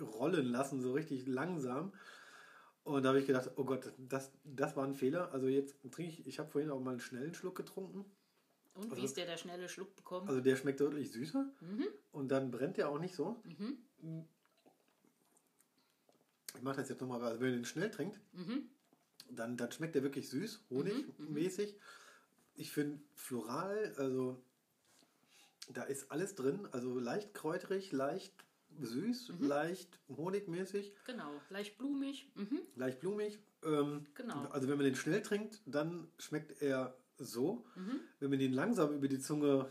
rollen 0.00 0.46
lassen, 0.46 0.80
so 0.80 0.92
richtig 0.94 1.26
langsam. 1.26 1.92
Und 2.84 3.02
da 3.04 3.10
habe 3.10 3.20
ich 3.20 3.26
gedacht, 3.26 3.50
oh 3.56 3.64
Gott, 3.64 3.92
das, 3.96 4.32
das 4.44 4.74
war 4.76 4.84
ein 4.84 4.94
Fehler. 4.94 5.32
Also 5.32 5.46
jetzt 5.46 5.76
trinke 5.92 6.10
ich, 6.12 6.26
ich 6.26 6.38
habe 6.38 6.50
vorhin 6.50 6.70
auch 6.70 6.80
mal 6.80 6.90
einen 6.92 7.00
schnellen 7.00 7.34
Schluck 7.34 7.54
getrunken. 7.56 8.04
Und 8.74 8.84
Also- 8.84 8.96
wie 8.96 9.04
ist 9.04 9.16
der 9.16 9.26
der 9.26 9.36
schnelle 9.36 9.68
Schluck 9.68 9.94
bekommen? 9.94 10.28
Also 10.28 10.40
der 10.40 10.56
schmeckt 10.56 10.80
deutlich 10.80 11.12
süßer 11.12 11.50
mhm. 11.60 11.86
und 12.10 12.28
dann 12.28 12.50
brennt 12.50 12.76
der 12.78 12.88
auch 12.88 12.98
nicht 12.98 13.14
so. 13.14 13.42
Mhm. 13.44 14.24
Ich 16.54 16.62
mache 16.62 16.76
das 16.76 16.88
jetzt 16.88 17.00
nochmal, 17.00 17.22
also 17.22 17.40
wenn 17.40 17.50
ihr 17.50 17.56
den 17.58 17.64
schnell 17.64 17.90
trinkt, 17.90 18.18
Mhm. 18.32 18.68
dann, 19.30 19.56
dann 19.56 19.70
schmeckt 19.72 19.94
der 19.94 20.02
wirklich 20.02 20.28
süß, 20.28 20.64
honigmäßig. 20.70 21.76
Ich 22.54 22.72
finde 22.72 23.00
floral, 23.14 23.94
also 23.96 24.42
da 25.72 25.84
ist 25.84 26.10
alles 26.10 26.34
drin, 26.34 26.68
also 26.72 26.98
leicht 26.98 27.32
kräuterig, 27.34 27.92
leicht 27.92 28.34
süß, 28.80 29.32
Mhm. 29.38 29.46
leicht 29.46 29.98
honigmäßig, 30.08 30.94
Genau, 31.04 31.30
leicht 31.50 31.78
blumig. 31.78 32.30
Mhm. 32.34 32.60
leicht 32.76 33.00
blumig. 33.00 33.38
Ähm, 33.64 34.06
Genau. 34.14 34.46
Also 34.50 34.68
wenn 34.68 34.76
man 34.76 34.84
den 34.86 34.94
schnell 34.96 35.22
trinkt, 35.22 35.60
dann 35.66 36.08
schmeckt 36.18 36.62
er 36.62 36.96
so. 37.18 37.64
Mhm. 37.76 38.00
Wenn 38.20 38.30
man 38.30 38.38
den 38.38 38.52
langsam 38.52 38.94
über 38.94 39.08
die 39.08 39.18
Zunge 39.20 39.70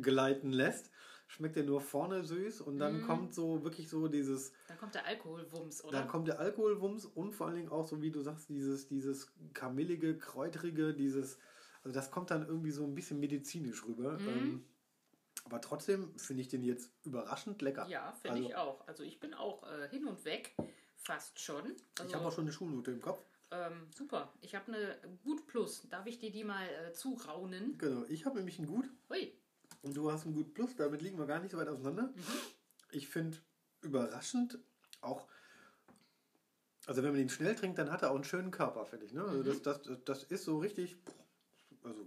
gleiten 0.00 0.52
lässt, 0.52 0.90
schmeckt 1.26 1.56
der 1.56 1.64
nur 1.64 1.80
vorne 1.80 2.24
süß 2.24 2.60
und 2.62 2.78
dann 2.78 2.98
Mhm. 2.98 3.02
kommt 3.02 3.34
so 3.34 3.62
wirklich 3.64 3.88
so 3.88 4.08
dieses, 4.08 4.52
Dann 4.66 4.78
kommt 4.78 4.94
der 4.94 5.04
Alkoholwumms, 5.06 5.84
oder? 5.84 5.98
dann 5.98 6.08
kommt 6.08 6.28
der 6.28 6.40
Alkoholwumms 6.40 7.04
und 7.04 7.34
vor 7.34 7.46
allen 7.48 7.56
Dingen 7.56 7.68
auch 7.68 7.86
so, 7.86 8.00
wie 8.00 8.10
du 8.10 8.22
sagst, 8.22 8.48
dieses, 8.48 8.86
dieses 8.88 9.30
kamillige, 9.52 10.16
kräutrige, 10.16 10.94
dieses, 10.94 11.38
also 11.82 11.94
das 11.94 12.10
kommt 12.10 12.30
dann 12.30 12.46
irgendwie 12.46 12.70
so 12.70 12.84
ein 12.84 12.94
bisschen 12.94 13.20
medizinisch 13.20 13.84
rüber. 13.86 14.18
Mhm. 14.18 14.28
Ähm, 14.28 14.64
aber 15.48 15.60
trotzdem 15.62 16.16
finde 16.18 16.42
ich 16.42 16.48
den 16.48 16.62
jetzt 16.62 16.90
überraschend 17.04 17.62
lecker. 17.62 17.86
ja, 17.88 18.12
finde 18.20 18.36
also, 18.36 18.48
ich 18.48 18.54
auch. 18.56 18.86
Also 18.86 19.02
ich 19.02 19.18
bin 19.18 19.32
auch 19.34 19.62
äh, 19.70 19.88
hin 19.88 20.06
und 20.06 20.24
weg, 20.24 20.54
fast 20.96 21.40
schon. 21.40 21.62
Also, 21.98 22.08
Ich 22.08 22.14
habe 22.14 22.26
auch 22.26 22.32
schon 22.32 22.44
eine 22.44 22.52
Schulnote 22.52 22.90
im 22.90 23.00
Kopf. 23.00 23.20
ähm, 23.50 23.86
super. 23.96 24.32
Ich 24.42 24.54
habe 24.54 24.72
eine 24.72 24.98
Gut 25.24 25.46
Plus. 25.46 25.88
Darf 25.88 26.06
ich 26.06 26.18
dir 26.18 26.30
die 26.30 26.44
mal 26.44 26.68
äh, 26.68 26.92
zuraunen? 26.92 27.78
Genau, 27.78 28.04
ich 28.08 28.26
habe 28.26 28.36
nämlich 28.36 28.58
ein 28.58 28.66
Gut 28.66 28.90
Ui. 29.10 29.32
und 29.82 29.96
du 29.96 30.12
hast 30.12 30.26
ein 30.26 30.34
Gut 30.34 30.52
Plus, 30.52 30.76
damit 30.76 31.00
liegen 31.00 31.18
wir 31.18 31.26
gar 31.26 31.40
nicht 31.40 31.52
so 31.52 31.56
weit 31.58 31.68
auseinander. 31.68 32.12
Mhm. 32.14 32.22
Ich 32.90 33.08
finde 33.08 33.38
überraschend 33.80 34.58
auch, 35.00 35.26
also 36.86 37.02
wenn 37.02 37.12
man 37.12 37.20
ihn 37.20 37.28
schnell 37.30 37.54
trinkt, 37.54 37.78
dann 37.78 37.90
hat 37.90 38.02
er 38.02 38.10
auch 38.10 38.14
einen 38.16 38.24
schönen 38.24 38.50
Körper, 38.50 38.84
finde 38.84 39.06
ich. 39.06 39.12
Ne? 39.12 39.22
Also 39.24 39.38
Mhm. 39.50 39.62
das, 39.62 39.62
das, 39.82 39.98
das 40.04 40.24
ist 40.24 40.44
so 40.44 40.58
richtig, 40.58 40.96
also 41.84 42.06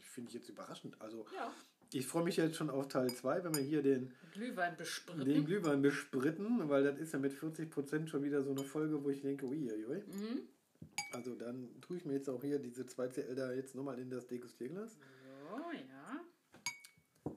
finde 0.00 0.28
ich- 0.30 0.34
jetzt 0.34 0.48
überraschend. 0.48 0.98
Also 1.02 1.26
Ja, 1.34 1.52
ich 1.92 2.06
freue 2.06 2.24
mich 2.24 2.36
jetzt 2.36 2.56
schon 2.56 2.70
auf 2.70 2.88
Teil 2.88 3.08
2, 3.12 3.44
wenn 3.44 3.54
wir 3.54 3.62
hier 3.62 3.82
den, 3.82 4.12
Glühwein 4.32 4.76
bespritten. 4.76 5.24
den 5.24 5.44
Glühwein 5.44 5.82
bespritten, 5.82 6.68
weil 6.68 6.84
das 6.84 6.98
ist 6.98 7.12
ja 7.12 7.18
mit 7.18 7.32
40% 7.32 8.08
schon 8.08 8.22
wieder 8.22 8.42
so 8.42 8.50
eine 8.50 8.64
Folge, 8.64 9.02
wo 9.02 9.10
ich 9.10 9.22
denke, 9.22 9.46
uiuiui. 9.46 10.02
Mhm. 10.06 10.42
Also 11.12 11.34
dann 11.34 11.68
tue 11.80 11.96
ich 11.96 12.04
mir 12.04 12.14
jetzt 12.14 12.28
auch 12.28 12.42
hier 12.42 12.58
diese 12.58 12.86
2 12.86 13.08
CL 13.08 13.34
da 13.34 13.52
jetzt 13.52 13.74
nochmal 13.74 13.98
in 13.98 14.10
das 14.10 14.26
Degustierglas. 14.26 14.92
So, 14.92 15.56
ja. 15.72 17.32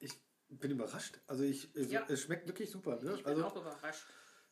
Ich 0.00 0.12
bin 0.48 0.72
überrascht. 0.72 1.20
Also 1.26 1.44
ich, 1.44 1.68
es, 1.76 1.90
Ja. 1.92 2.04
es 2.08 2.22
schmeckt 2.22 2.46
wirklich 2.48 2.70
super. 2.70 3.00
Ne? 3.02 3.12
Ich 3.14 3.22
bin 3.22 3.32
Also 3.34 3.44
auch 3.44 3.56
überrascht. 3.56 4.04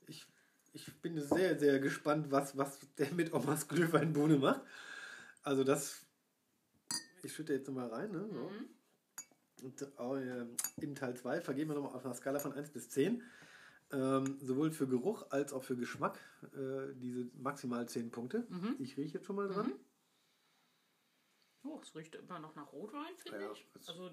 ich, 0.07 0.27
ich 0.73 1.01
bin 1.01 1.21
sehr, 1.21 1.59
sehr 1.59 1.81
gespannt, 1.81 2.31
was, 2.31 2.57
was 2.57 2.79
der 2.97 3.13
mit 3.13 3.33
Omas 3.33 3.67
Glühweinbohne 3.67 4.39
macht. 4.39 4.61
Also 5.43 5.65
das, 5.65 6.05
ich 7.23 7.33
schütte 7.33 7.55
jetzt 7.55 7.67
nochmal 7.67 7.89
rein. 7.89 8.13
Ne? 8.13 8.29
So. 8.31 8.51
Mhm. 8.51 8.69
Und 9.63 9.83
äh, 9.83 10.47
in 10.81 10.95
Teil 10.95 11.17
2 11.17 11.41
vergeben 11.41 11.71
wir 11.71 11.75
nochmal 11.75 11.95
auf 11.95 12.05
einer 12.05 12.15
Skala 12.15 12.39
von 12.39 12.53
1 12.53 12.71
bis 12.71 12.89
10. 12.91 13.23
Ähm, 13.91 14.39
sowohl 14.41 14.71
für 14.71 14.87
Geruch 14.87 15.31
als 15.31 15.53
auch 15.53 15.65
für 15.65 15.77
Geschmack 15.77 16.19
äh, 16.55 16.95
diese 16.95 17.31
maximal 17.37 17.89
10 17.89 18.11
Punkte. 18.11 18.47
Mhm. 18.51 18.77
Ich 18.79 18.97
rieche 18.97 19.15
jetzt 19.15 19.27
schon 19.27 19.37
mal 19.37 19.49
dran. 19.49 19.73
Oh, 21.65 21.81
es 21.83 21.95
riecht 21.95 22.15
immer 22.15 22.39
noch 22.39 22.55
nach 22.55 22.73
Rotwein, 22.73 23.17
finde 23.17 23.41
Ja, 23.41 23.53
ich. 23.53 23.67
Also 23.87 24.11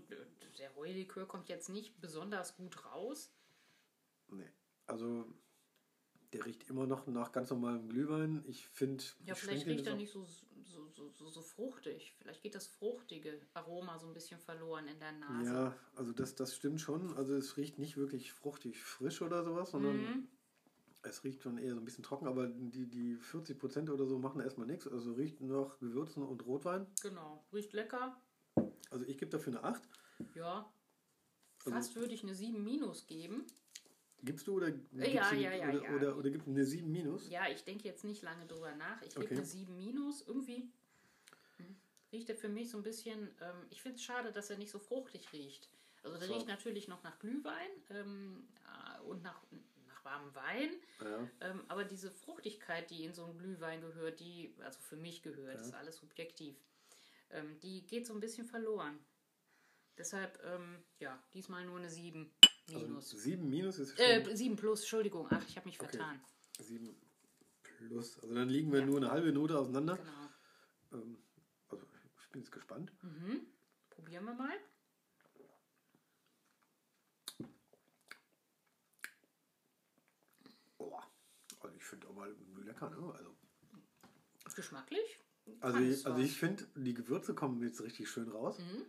der 0.58 0.76
Heulikör 0.76 1.28
kommt 1.28 1.50
jetzt 1.50 1.70
nicht 1.70 2.00
besonders 2.02 2.56
gut 2.56 2.86
raus. 2.86 3.34
Nee. 4.30 4.50
Also 4.88 5.26
der 6.34 6.46
riecht 6.46 6.70
immer 6.70 6.88
noch 6.88 7.08
nach 7.08 7.32
ganz 7.32 7.50
normalem 7.50 7.88
Glühwein. 7.88 8.44
Ich 8.48 8.68
finde, 8.70 9.04
Ja, 9.26 9.34
ich 9.34 9.40
vielleicht 9.40 9.68
riecht 9.68 9.88
er 9.88 9.96
nicht 9.96 10.12
so, 10.12 10.26
so, 10.66 10.88
so, 10.90 11.10
so, 11.12 11.30
so 11.30 11.42
fruchtig. 11.42 12.16
Vielleicht 12.18 12.42
geht 12.42 12.56
das 12.56 12.68
fruchtige 12.68 13.40
Aroma 13.54 13.98
so 14.00 14.08
ein 14.08 14.14
bisschen 14.14 14.40
verloren 14.40 14.88
in 14.88 15.00
der 15.00 15.12
Nase. 15.14 15.52
Ja, 15.54 15.76
also 15.96 16.12
das, 16.12 16.36
das 16.36 16.56
stimmt 16.56 16.82
schon. 16.82 17.16
Also 17.16 17.36
es 17.36 17.58
riecht 17.58 17.78
nicht 17.80 17.98
wirklich 17.98 18.34
fruchtig 18.34 18.82
frisch 18.84 19.22
oder 19.22 19.44
sowas, 19.44 19.72
sondern 19.72 19.98
Mhm. 19.98 20.28
es 21.04 21.24
riecht 21.24 21.44
schon 21.44 21.58
eher 21.58 21.74
so 21.76 21.82
ein 21.82 21.86
bisschen 21.86 22.04
trocken, 22.04 22.28
aber 22.28 22.48
die, 22.48 22.88
die 22.90 23.16
40% 23.18 23.90
oder 23.92 24.06
so 24.08 24.18
machen 24.18 24.42
erstmal 24.42 24.68
nichts. 24.68 24.88
Also 24.88 25.14
riecht 25.14 25.40
nach 25.42 25.78
Gewürzen 25.80 26.24
und 26.24 26.46
Rotwein. 26.46 26.88
Genau. 27.02 27.46
Riecht 27.54 27.74
lecker. 27.74 28.20
Also 28.90 29.06
ich 29.06 29.18
gebe 29.18 29.30
dafür 29.32 29.54
eine 29.54 29.64
8. 29.64 29.84
Ja. 30.36 30.72
Also- 31.66 31.72
Fast 31.72 31.96
würde 31.96 32.14
ich 32.14 32.24
eine 32.24 32.36
7 32.36 32.64
minus 32.64 33.08
geben. 33.08 33.46
Gibst 34.24 34.48
du 34.48 34.56
oder 34.56 34.70
Ja, 34.92 35.34
ja, 35.34 35.54
ja, 35.54 35.70
oder, 35.70 35.84
ja. 35.84 35.96
oder, 35.96 36.18
oder 36.18 36.30
gibst 36.30 36.48
du 36.48 36.52
eine 36.52 36.66
7 36.66 36.92
minus? 36.92 37.30
Ja, 37.30 37.48
ich 37.48 37.64
denke 37.64 37.88
jetzt 37.88 38.04
nicht 38.04 38.24
lange 38.24 38.46
drüber 38.48 38.74
nach. 38.76 39.02
Ich 39.02 39.14
gebe 39.14 39.26
Okay. 39.26 39.36
eine 39.36 39.46
7 39.46 39.76
minus. 39.78 40.22
Irgendwie 40.28 40.70
hm, 41.58 41.76
riecht 42.12 42.30
er 42.30 42.36
für 42.36 42.50
mich 42.50 42.70
so 42.70 42.78
ein 42.78 42.84
bisschen. 42.84 43.30
Ähm, 43.42 43.68
ich 43.70 43.82
finde 43.82 43.98
es 43.98 44.04
schade, 44.04 44.32
dass 44.32 44.50
er 44.50 44.58
nicht 44.58 44.72
so 44.72 44.80
fruchtig 44.80 45.32
riecht. 45.32 45.70
Also 46.04 46.18
der 46.18 46.28
So. 46.28 46.34
riecht 46.36 46.48
natürlich 46.48 46.88
noch 46.88 47.04
nach 47.04 47.20
Glühwein 47.20 47.70
ähm, 47.90 48.48
äh, 48.98 49.02
und 49.02 49.22
nach, 49.24 49.42
nach 49.88 50.06
warmem 50.06 50.34
Wein. 50.34 50.70
Ja. 51.02 51.30
Ähm, 51.42 51.64
aber 51.68 51.84
diese 51.84 52.10
Fruchtigkeit, 52.12 52.90
die 52.90 53.04
in 53.06 53.14
so 53.14 53.26
einen 53.26 53.38
Glühwein 53.38 53.82
gehört, 53.82 54.20
die, 54.20 54.56
also 54.64 54.80
für 54.80 54.98
mich 54.98 55.22
gehört, 55.24 55.56
Ja. 55.56 55.62
ist 55.62 55.74
alles 55.74 55.98
subjektiv, 55.98 56.56
ähm, 57.32 57.60
die 57.60 57.86
geht 57.86 58.06
so 58.06 58.14
ein 58.14 58.20
bisschen 58.20 58.46
verloren. 58.46 59.00
Deshalb, 59.98 60.40
ähm, 60.44 60.78
ja, 61.00 61.22
diesmal 61.34 61.66
nur 61.66 61.78
eine 61.78 61.90
7 61.90 62.32
Also 62.74 62.88
minus. 62.88 63.10
7 63.12 63.50
minus 63.50 63.80
ist 63.80 63.96
schon 63.98 64.06
äh, 64.06 64.36
7 64.36 64.56
plus, 64.56 64.82
Entschuldigung. 64.82 65.28
Ach, 65.30 65.44
ich 65.48 65.56
habe 65.58 65.68
mich 65.68 65.80
Okay. 65.80 65.98
vertan. 65.98 66.20
7 66.60 66.96
plus. 67.62 68.20
Also 68.20 68.34
dann 68.34 68.50
liegen 68.50 68.72
wir 68.72 68.80
Ja. 68.80 68.86
nur 68.86 68.98
eine 68.98 69.12
halbe 69.12 69.32
Note 69.32 69.58
auseinander. 69.60 69.98
Genau. 69.98 71.02
Ähm, 71.04 71.18
also 71.70 71.86
ich 72.22 72.30
bin 72.32 72.42
jetzt 72.42 72.52
gespannt. 72.52 72.92
Mhm. 73.04 73.46
Probieren 73.90 74.26
wir 74.26 74.34
mal. 74.34 74.58
Oh, 80.78 80.94
also 81.62 81.76
ich 81.76 81.84
finde 81.84 82.08
aber 82.08 82.28
lecker, 82.64 82.90
ne? 82.90 83.14
Also, 83.14 83.36
Geschmacklich? 84.56 85.20
also, 85.60 85.78
also 86.10 86.18
ich 86.22 86.38
finde, 86.38 86.66
die 86.76 86.94
Gewürze 86.94 87.34
kommen 87.34 87.62
jetzt 87.62 87.82
richtig 87.82 88.10
schön 88.10 88.30
raus. 88.30 88.58
Mhm. 88.60 88.86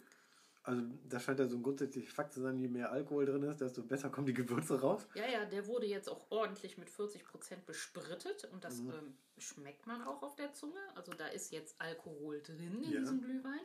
Also 0.67 0.83
das 1.09 1.23
scheint 1.23 1.39
ja 1.39 1.47
so 1.47 1.57
ein 1.57 1.63
grundsätzlicher 1.63 2.13
Fakt 2.13 2.35
zu 2.35 2.41
sein, 2.41 2.59
je 2.59 2.67
mehr 2.67 2.91
Alkohol 2.91 3.25
drin 3.25 3.45
ist, 3.45 3.61
desto 3.61 3.85
besser 3.85 4.11
kommen 4.11 4.27
die 4.27 4.35
Gewürze 4.35 4.81
raus. 4.81 5.07
Ja, 5.15 5.25
ja, 5.29 5.45
der 5.45 5.65
wurde 5.69 5.87
jetzt 5.87 6.09
auch 6.09 6.27
ordentlich 6.31 6.77
mit 6.77 6.91
40% 6.91 7.65
besprittet 7.65 8.45
und 8.53 8.65
das 8.65 8.81
Mhm. 8.81 8.91
ähm, 8.91 9.17
schmeckt 9.39 9.87
man 9.87 10.03
auch 10.03 10.23
auf 10.25 10.35
der 10.35 10.53
Zunge. 10.55 10.81
Also 10.97 11.13
da 11.13 11.29
ist 11.29 11.53
jetzt 11.53 11.81
Alkohol 11.81 12.43
drin 12.43 12.83
in 12.83 12.91
Ja. 12.93 12.99
diesem 13.01 13.21
Glühwein. 13.23 13.61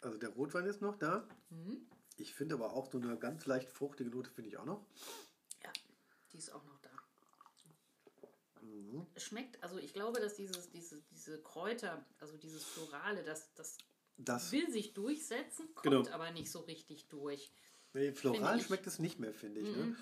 Also 0.00 0.16
der 0.16 0.28
Rotwein 0.28 0.66
ist 0.66 0.80
noch 0.80 0.96
da. 0.96 1.26
Mhm. 1.50 1.88
Ich 2.18 2.32
finde 2.34 2.54
aber 2.54 2.72
auch 2.72 2.88
so 2.88 2.98
eine 2.98 3.18
ganz 3.18 3.46
leicht 3.46 3.68
fruchtige 3.72 4.10
Note 4.10 4.30
finde 4.30 4.50
ich 4.50 4.56
auch 4.56 4.64
noch. 4.64 4.86
Ja, 5.64 5.72
die 6.32 6.38
ist 6.38 6.52
auch 6.52 6.64
noch 6.64 6.78
da. 6.82 6.90
Mhm. 8.62 9.06
Es 9.14 9.24
schmeckt, 9.24 9.60
also 9.62 9.78
ich 9.78 9.92
glaube, 9.92 10.20
dass 10.20 10.34
dieses, 10.36 10.70
diese, 10.70 11.02
diese 11.10 11.42
Kräuter, 11.42 12.04
also 12.20 12.36
dieses 12.36 12.64
Florale, 12.64 13.24
das, 13.24 13.52
das 13.54 13.76
Das, 14.16 14.52
will 14.52 14.70
sich 14.70 14.94
durchsetzen, 14.94 15.66
kommt 15.74 15.82
Genau. 15.84 16.08
aber 16.10 16.30
nicht 16.30 16.50
so 16.50 16.60
richtig 16.60 17.08
durch. 17.08 17.52
nee, 17.92 18.12
floral 18.12 18.60
schmeckt 18.60 18.86
es 18.86 18.98
nicht 18.98 19.18
mehr, 19.18 19.34
finde 19.34 19.60
ich. 19.60 19.68
Ne? 19.76 19.84
Mhm. 19.86 19.96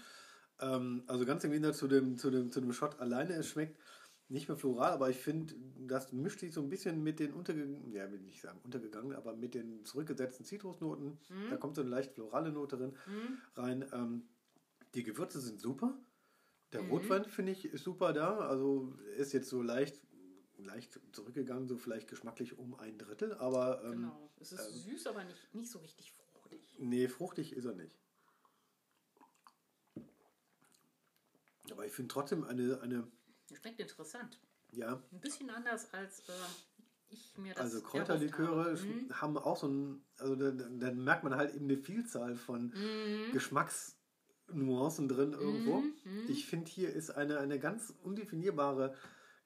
Ähm, 0.60 1.02
also 1.06 1.24
ganz 1.24 1.44
im 1.44 1.50
Gegensatz 1.50 1.78
zu 1.78 1.88
dem, 1.88 2.18
zu, 2.18 2.30
dem, 2.30 2.52
zu 2.52 2.60
dem 2.60 2.72
Shot 2.72 3.00
alleine, 3.00 3.34
es 3.34 3.48
schmeckt 3.48 3.78
nicht 4.28 4.48
mehr 4.48 4.56
floral, 4.56 4.92
aber 4.92 5.10
ich 5.10 5.18
finde, 5.18 5.54
das 5.86 6.12
mischt 6.12 6.40
sich 6.40 6.52
so 6.54 6.62
ein 6.62 6.70
bisschen 6.70 7.02
mit 7.02 7.20
den 7.20 7.32
untergegangenen, 7.34 7.92
ja, 7.92 8.10
will 8.10 8.20
nicht 8.20 8.40
sagen 8.40 8.60
untergegangen, 8.64 9.14
aber 9.14 9.34
mit 9.36 9.54
den 9.54 9.84
zurückgesetzten 9.84 10.44
Zitrusnoten. 10.46 11.18
Mhm. 11.28 11.50
Da 11.50 11.56
kommt 11.56 11.76
so 11.76 11.82
eine 11.82 11.90
leicht 11.90 12.12
florale 12.12 12.50
Note 12.52 12.76
drin, 12.76 12.96
Mhm. 13.06 13.38
rein. 13.56 13.84
Ähm, 13.92 14.28
die 14.94 15.02
Gewürze 15.02 15.40
sind 15.40 15.60
super. 15.60 15.98
Der 16.72 16.82
Mhm. 16.82 16.90
Rotwein, 16.90 17.24
finde 17.26 17.52
ich, 17.52 17.66
ist 17.66 17.84
super 17.84 18.12
da. 18.14 18.38
Also 18.38 18.94
ist 19.18 19.32
jetzt 19.34 19.48
so 19.50 19.60
leicht, 19.60 20.00
leicht 20.64 20.98
zurückgegangen, 21.12 21.68
so 21.68 21.76
vielleicht 21.78 22.08
geschmacklich 22.08 22.58
um 22.58 22.74
ein 22.78 22.98
Drittel, 22.98 23.34
aber 23.34 23.82
ähm, 23.84 23.92
Genau. 23.92 24.30
Es 24.40 24.52
ist 24.52 24.66
ähm, 24.68 24.74
süß, 24.74 25.06
aber 25.06 25.24
nicht, 25.24 25.54
nicht 25.54 25.70
so 25.70 25.78
richtig 25.78 26.12
fruchtig. 26.12 26.74
nee, 26.78 27.08
fruchtig 27.08 27.52
ist 27.52 27.64
er 27.64 27.74
nicht. 27.74 27.96
Aber 31.70 31.86
ich 31.86 31.92
finde 31.92 32.12
trotzdem 32.12 32.44
eine, 32.44 32.80
eine, 32.80 33.06
Schmeckt 33.54 33.80
interessant. 33.80 34.40
ja, 34.72 35.02
Ein 35.12 35.20
bisschen 35.20 35.48
anders 35.50 35.92
als 35.94 36.20
äh, 36.28 36.32
ich 37.10 37.36
mir 37.38 37.54
das 37.54 37.64
also 37.64 37.82
Kräuterliköre 37.82 38.64
habe. 38.64 38.74
sch- 38.76 39.12
haben 39.12 39.36
auch 39.38 39.56
so 39.56 39.68
ein, 39.68 40.04
also 40.18 40.34
dann, 40.36 40.80
dann 40.80 41.04
merkt 41.04 41.22
man 41.24 41.34
halt 41.36 41.54
eben 41.54 41.64
eine 41.66 41.76
Vielzahl 41.78 42.34
von 42.36 42.72
Mhm. 42.74 43.32
Geschmacksnuancen 43.32 45.08
drin 45.08 45.32
irgendwo. 45.34 45.80
Mhm. 45.80 45.94
Mhm. 46.04 46.24
Ich 46.28 46.46
finde, 46.46 46.70
hier 46.70 46.90
ist 46.92 47.10
eine, 47.10 47.38
eine 47.38 47.58
ganz 47.58 47.92
undefinierbare 48.02 48.94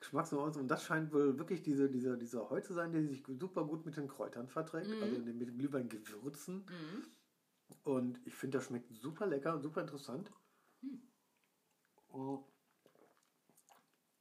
Geschmacksnuance 0.06 0.58
und 0.60 0.68
das 0.68 0.84
scheint 0.84 1.12
wohl 1.12 1.36
wirklich 1.36 1.62
diese, 1.62 1.90
dieser, 1.90 2.16
dieser 2.16 2.48
Heu 2.48 2.60
zu 2.60 2.72
sein, 2.74 2.92
der 2.92 3.02
sich 3.02 3.24
super 3.26 3.64
gut 3.64 3.84
mit 3.84 3.96
den 3.96 4.06
Kräutern 4.06 4.48
verträgt, 4.48 4.88
Mhm. 4.88 5.02
also 5.02 5.18
mit 5.18 5.40
den 5.40 5.58
Glühweingewürzen. 5.58 6.64
Mhm. 6.64 7.06
Und 7.82 8.24
ich 8.24 8.34
finde, 8.34 8.58
das 8.58 8.66
schmeckt 8.66 8.88
super 8.94 9.26
lecker, 9.26 9.58
super 9.58 9.80
interessant. 9.80 10.30
Hm. 10.82 11.02
Oh. 12.08 12.44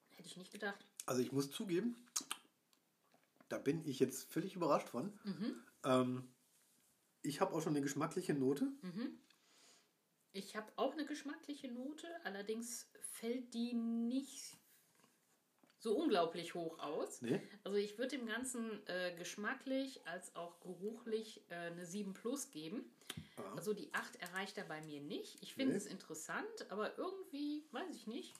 Hätte 0.10 0.28
ich 0.28 0.38
nicht 0.38 0.52
gedacht. 0.52 0.84
Also 1.06 1.22
ich 1.22 1.32
muss 1.32 1.52
zugeben, 1.52 1.96
da 3.50 3.60
bin 3.60 3.86
ich 3.86 4.00
jetzt 4.00 4.32
völlig 4.32 4.56
überrascht 4.56 4.90
von. 4.90 5.14
Mhm. 5.24 5.64
Ähm, 5.84 6.28
ich 7.22 7.42
habe 7.42 7.54
auch 7.54 7.62
schon 7.62 7.74
eine 7.74 7.82
geschmackliche 7.82 8.34
Note. 8.34 8.66
Mhm. 8.82 9.20
Ich 10.32 10.56
habe 10.56 10.72
auch 10.78 10.94
eine 10.94 11.06
geschmackliche 11.06 11.72
Note, 11.72 12.08
allerdings 12.24 12.90
fällt 13.02 13.54
die 13.54 13.74
nicht 13.74 14.58
so 15.86 15.96
unglaublich 15.96 16.56
hoch 16.56 16.80
aus. 16.80 17.22
Nee? 17.22 17.40
Also 17.64 17.78
ich 17.78 17.98
würde 17.98 18.18
dem 18.18 18.26
Ganzen 18.26 18.86
äh, 18.88 19.14
geschmacklich 19.16 20.06
als 20.08 20.36
auch 20.36 20.60
geruchlich 20.60 21.42
äh, 21.50 21.56
eine 21.56 21.86
7 21.86 22.14
Plus 22.14 22.50
geben. 22.50 22.92
Ah. 23.38 23.54
Also 23.56 23.74
die 23.74 23.94
8 23.94 24.16
erreicht 24.18 24.58
er 24.58 24.66
bei 24.66 24.82
mir 24.82 25.00
nicht. 25.00 25.38
Ich 25.42 25.54
finde 25.54 25.74
Nee. 25.74 25.78
es 25.78 25.86
interessant, 25.86 26.70
aber 26.70 26.98
irgendwie, 26.98 27.64
weiß 27.72 27.96
ich 27.96 28.08
nicht. 28.08 28.34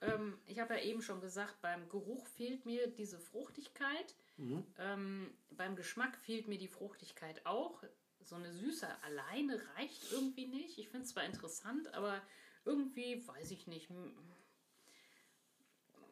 Ähm, 0.00 0.38
ich 0.46 0.58
habe 0.58 0.74
ja 0.74 0.80
eben 0.82 1.02
schon 1.02 1.20
gesagt, 1.20 1.60
beim 1.60 1.88
Geruch 1.90 2.26
fehlt 2.26 2.64
mir 2.64 2.86
diese 2.86 3.18
Fruchtigkeit. 3.20 4.14
Mhm. 4.38 4.64
Ähm, 4.78 5.34
beim 5.50 5.76
Geschmack 5.76 6.16
fehlt 6.16 6.48
mir 6.48 6.58
die 6.58 6.68
Fruchtigkeit 6.68 7.44
auch. 7.44 7.82
So 8.22 8.34
eine 8.36 8.52
Süße 8.52 8.88
alleine 9.02 9.60
reicht 9.76 10.10
irgendwie 10.10 10.46
nicht. 10.46 10.78
Ich 10.78 10.88
finde 10.88 11.04
es 11.04 11.12
zwar 11.12 11.24
interessant, 11.24 11.92
aber 11.94 12.20
irgendwie, 12.64 13.26
weiß 13.28 13.50
ich 13.52 13.66
nicht, 13.66 13.88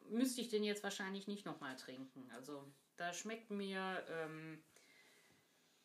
müsste 0.09 0.41
ich 0.41 0.49
den 0.49 0.63
jetzt 0.63 0.83
wahrscheinlich 0.83 1.27
nicht 1.27 1.45
nochmal 1.45 1.75
trinken. 1.75 2.29
Also 2.31 2.65
da 2.97 3.13
schmeckt 3.13 3.49
mir 3.51 4.03
ähm, 4.09 4.59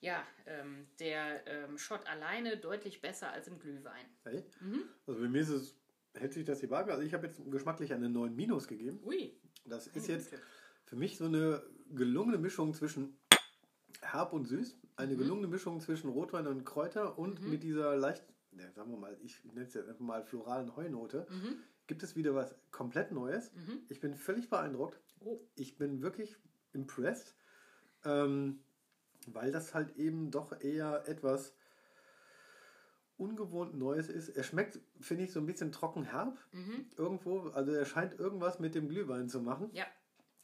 ja 0.00 0.26
ähm, 0.46 0.86
der 0.98 1.46
ähm, 1.46 1.78
Shot 1.78 2.06
alleine 2.06 2.56
deutlich 2.56 3.00
besser 3.00 3.30
als 3.32 3.48
im 3.48 3.58
Glühwein. 3.58 4.06
Hey? 4.24 4.44
Mhm. 4.60 4.84
Also 5.06 5.20
bei 5.20 5.28
mir 5.28 5.40
ist 5.42 5.48
es, 5.50 5.76
hält 6.14 6.32
sich 6.32 6.44
das 6.44 6.60
die 6.60 6.70
Waage. 6.70 6.92
Also 6.92 7.04
ich 7.04 7.14
habe 7.14 7.26
jetzt 7.26 7.40
geschmacklich 7.50 7.92
eine 7.92 8.08
9 8.08 8.34
Minus 8.34 8.66
gegeben. 8.68 9.00
Ui, 9.04 9.38
Das 9.64 9.86
ist 9.88 10.08
jetzt 10.08 10.34
für 10.86 10.96
mich 10.96 11.16
so 11.18 11.26
eine 11.26 11.62
gelungene 11.90 12.38
Mischung 12.38 12.72
zwischen 12.74 13.16
herb 14.00 14.32
und 14.32 14.46
süß. 14.46 14.78
Eine 14.96 15.14
Mhm. 15.14 15.18
gelungene 15.18 15.48
Mischung 15.48 15.80
zwischen 15.80 16.08
Rotwein 16.10 16.46
und 16.46 16.64
Kräuter 16.64 17.18
und 17.18 17.40
mit 17.42 17.62
dieser 17.62 17.96
leicht, 17.96 18.24
ja, 18.52 18.70
sagen 18.72 18.90
wir 18.90 18.98
mal, 18.98 19.18
ich 19.22 19.44
nenne 19.44 19.66
es 19.66 19.74
jetzt 19.74 19.88
einfach 19.88 20.00
mal 20.00 20.22
floralen 20.24 20.74
Heunote. 20.76 21.26
Mhm. 21.30 21.62
Gibt 21.90 22.04
es 22.04 22.14
wieder 22.14 22.36
was 22.36 22.54
komplett 22.70 23.10
Neues. 23.10 23.50
Mhm. 23.52 23.80
Ich 23.88 23.98
bin 23.98 24.14
völlig 24.14 24.48
beeindruckt. 24.48 24.96
Oh. 25.24 25.40
Ich 25.56 25.76
bin 25.76 26.02
wirklich 26.02 26.36
impressed, 26.72 27.34
ähm, 28.04 28.60
weil 29.26 29.50
das 29.50 29.74
halt 29.74 29.96
eben 29.96 30.30
doch 30.30 30.60
eher 30.60 31.02
etwas 31.08 31.52
ungewohnt 33.16 33.76
Neues 33.76 34.08
ist. 34.08 34.28
Er 34.28 34.44
schmeckt, 34.44 34.78
finde 35.00 35.24
ich, 35.24 35.32
so 35.32 35.40
ein 35.40 35.46
bisschen 35.46 35.72
trocken 35.72 36.04
herb. 36.04 36.38
Mhm. 36.52 36.86
Irgendwo, 36.96 37.48
also 37.48 37.72
er 37.72 37.84
scheint 37.84 38.16
irgendwas 38.20 38.60
mit 38.60 38.76
dem 38.76 38.88
Glühwein 38.88 39.28
zu 39.28 39.40
machen. 39.40 39.68
Ja, 39.72 39.86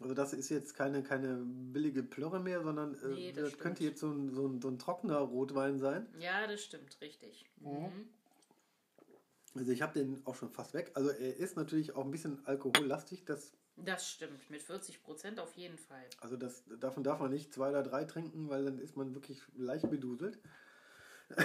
Also 0.01 0.15
das 0.15 0.33
ist 0.33 0.49
jetzt 0.49 0.75
keine, 0.75 1.05
keine 1.05 1.37
billige 1.47 2.03
Plörre 2.03 2.41
mehr, 2.41 2.61
sondern 2.65 2.97
äh, 2.97 3.09
Nee, 3.15 3.33
das 3.33 3.51
das, 3.53 3.59
könnte 3.61 3.85
jetzt 3.85 4.01
so 4.01 4.11
ein, 4.11 4.31
so, 4.35 4.49
ein, 4.49 4.61
so 4.61 4.67
ein 4.69 4.81
trockener 4.81 5.19
Rotwein 5.21 5.79
sein. 5.79 6.09
ja, 6.19 6.45
das 6.49 6.65
stimmt, 6.65 7.01
richtig. 7.01 7.47
Mhm. 7.61 8.09
Also 9.57 9.73
ich 9.73 9.83
habe 9.83 9.93
den 9.99 10.21
auch 10.27 10.35
schon 10.35 10.51
fast 10.51 10.75
weg. 10.75 10.91
Also 10.95 11.11
er 11.11 11.37
ist 11.37 11.57
natürlich 11.57 11.95
auch 11.95 12.05
ein 12.05 12.11
bisschen 12.11 12.45
alkohollastig. 12.47 13.25
Das, 13.25 13.53
Das 13.77 14.09
stimmt, 14.09 14.49
mit 14.51 14.63
40 14.63 15.03
Prozent 15.03 15.41
auf 15.41 15.53
jeden 15.55 15.79
Fall. 15.79 16.05
also 16.21 16.37
das, 16.37 16.65
davon 16.81 17.03
darf 17.05 17.21
man 17.21 17.31
nicht 17.31 17.53
zwei 17.53 17.71
oder 17.71 17.83
drei 17.83 18.05
trinken, 18.05 18.49
weil 18.49 18.65
dann 18.65 18.79
ist 18.79 18.97
man 18.97 19.15
wirklich 19.15 19.41
leicht 19.57 19.89
beduselt. 19.91 20.39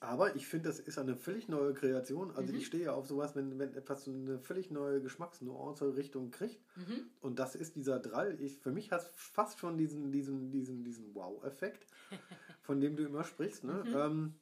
Aber 0.00 0.36
ich 0.36 0.46
finde, 0.46 0.68
das 0.68 0.78
ist 0.78 0.98
eine 0.98 1.16
völlig 1.16 1.48
neue 1.48 1.72
Kreation. 1.72 2.30
Also 2.36 2.52
Mhm. 2.52 2.58
ich 2.58 2.66
stehe 2.66 2.84
ja 2.84 2.92
auf 2.92 3.06
sowas, 3.06 3.34
wenn, 3.34 3.58
wenn 3.58 3.74
etwas 3.74 4.04
so 4.04 4.10
eine 4.12 4.38
völlig 4.38 4.70
neue 4.70 5.00
Geschmacksnuance 5.00 5.96
Richtung 5.96 6.30
kriegt. 6.30 6.60
Mhm. 6.76 7.06
Und 7.22 7.38
das 7.38 7.54
ist 7.54 7.76
dieser 7.76 7.98
Drall. 7.98 8.38
Ich, 8.40 8.58
für 8.58 8.72
mich 8.72 8.92
hat 8.92 9.00
es 9.00 9.08
fast 9.14 9.58
schon 9.58 9.78
diesen, 9.78 10.12
diesen, 10.12 10.50
diesen, 10.50 10.84
diesen 10.84 11.14
Wow-Effekt, 11.14 11.86
von 12.62 12.78
dem 12.80 12.94
du 12.96 13.04
immer 13.06 13.24
sprichst. 13.24 13.64
Ne? 13.64 13.84
Mhm. 13.86 13.94
Ähm, 13.96 14.34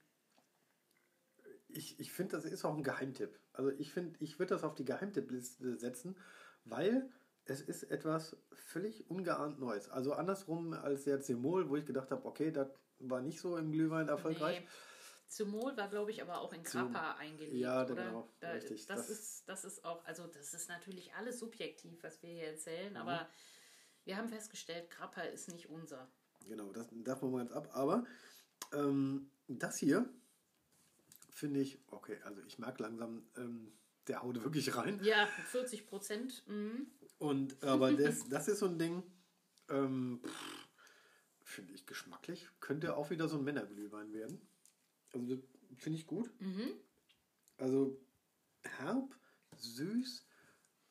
ich 1.76 1.98
ich 2.00 2.12
finde, 2.12 2.36
das 2.36 2.44
ist 2.44 2.64
auch 2.64 2.76
ein 2.76 2.82
Geheimtipp. 2.82 3.38
Also 3.52 3.70
ich 3.70 3.92
finde, 3.92 4.16
ich 4.20 4.38
würde 4.38 4.54
das 4.54 4.64
auf 4.64 4.74
die 4.74 4.84
Geheimtippliste 4.84 5.76
setzen, 5.78 6.16
weil 6.64 7.10
es 7.44 7.60
ist 7.60 7.82
etwas 7.84 8.36
völlig 8.52 9.10
ungeahnt 9.10 9.58
Neues. 9.58 9.88
Also 9.90 10.12
andersrum 10.14 10.72
als 10.72 11.04
der 11.04 11.20
Zemol, 11.20 11.68
wo 11.68 11.76
ich 11.76 11.84
gedacht 11.84 12.10
habe, 12.10 12.24
okay, 12.26 12.50
das 12.50 12.68
war 12.98 13.20
nicht 13.20 13.40
so 13.40 13.56
im 13.58 13.70
Glühwein 13.72 14.08
erfolgreich. 14.08 14.60
Nee. 14.60 14.68
Zymol 15.26 15.76
war, 15.76 15.88
glaube 15.88 16.10
ich, 16.10 16.22
aber 16.22 16.40
auch 16.40 16.52
in 16.52 16.62
Grappa 16.62 17.12
eingelegt, 17.14 17.56
Ja, 17.56 17.84
oder? 17.84 17.94
genau, 17.94 18.28
Da, 18.40 18.50
richtig. 18.52 18.86
Das, 18.86 19.08
Das- 19.08 19.10
ist, 19.10 19.48
das 19.48 19.64
ist 19.64 19.84
auch, 19.84 20.04
also 20.04 20.26
das 20.26 20.54
ist 20.54 20.68
natürlich 20.68 21.12
alles 21.14 21.40
subjektiv, 21.40 22.02
was 22.02 22.22
wir 22.22 22.30
hier 22.30 22.46
erzählen, 22.48 22.90
Mhm. 22.92 22.96
aber 22.98 23.28
wir 24.04 24.16
haben 24.16 24.28
festgestellt, 24.28 24.90
Grappa 24.90 25.22
ist 25.22 25.48
nicht 25.48 25.70
unser. 25.70 26.08
Genau, 26.46 26.70
das 26.72 26.88
darf 26.92 27.22
man 27.22 27.32
mal 27.32 27.38
ganz 27.38 27.52
ab. 27.52 27.68
Aber 27.72 28.04
ähm, 28.74 29.30
das 29.48 29.76
hier 29.78 30.08
finde 31.34 31.60
ich, 31.60 31.78
okay, 31.90 32.16
also 32.24 32.40
ich 32.46 32.58
merke 32.58 32.82
langsam, 32.82 33.26
ähm, 33.36 33.72
der 34.06 34.22
haut 34.22 34.42
wirklich 34.42 34.74
rein. 34.76 35.02
Ja, 35.02 35.26
40 35.26 35.86
Prozent. 35.86 36.44
Mhm. 36.46 36.86
Und 37.18 37.62
aber 37.62 37.92
das, 37.92 38.28
das 38.28 38.48
ist 38.48 38.60
so 38.60 38.66
ein 38.66 38.78
Ding, 38.78 39.02
ähm, 39.68 40.22
finde 41.42 41.72
ich 41.72 41.86
geschmacklich, 41.86 42.48
könnte 42.60 42.96
auch 42.96 43.10
wieder 43.10 43.28
so 43.28 43.36
ein 43.36 43.44
Männerglühwein 43.44 44.12
werden. 44.12 44.40
Also 45.12 45.36
das 45.36 45.44
finde 45.76 45.98
ich 45.98 46.06
gut. 46.06 46.30
Mhm. 46.40 46.70
Also 47.58 48.00
herb, 48.78 49.14
süß, 49.56 50.26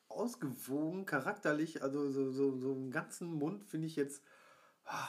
ausgewogen, 0.08 1.06
charakterlich, 1.06 1.82
also 1.82 2.10
so, 2.10 2.30
so, 2.30 2.58
so 2.58 2.72
im 2.72 2.90
ganzen 2.90 3.32
Mund 3.32 3.64
finde 3.64 3.86
ich 3.86 3.96
jetzt 3.96 4.22
ah, 4.84 5.08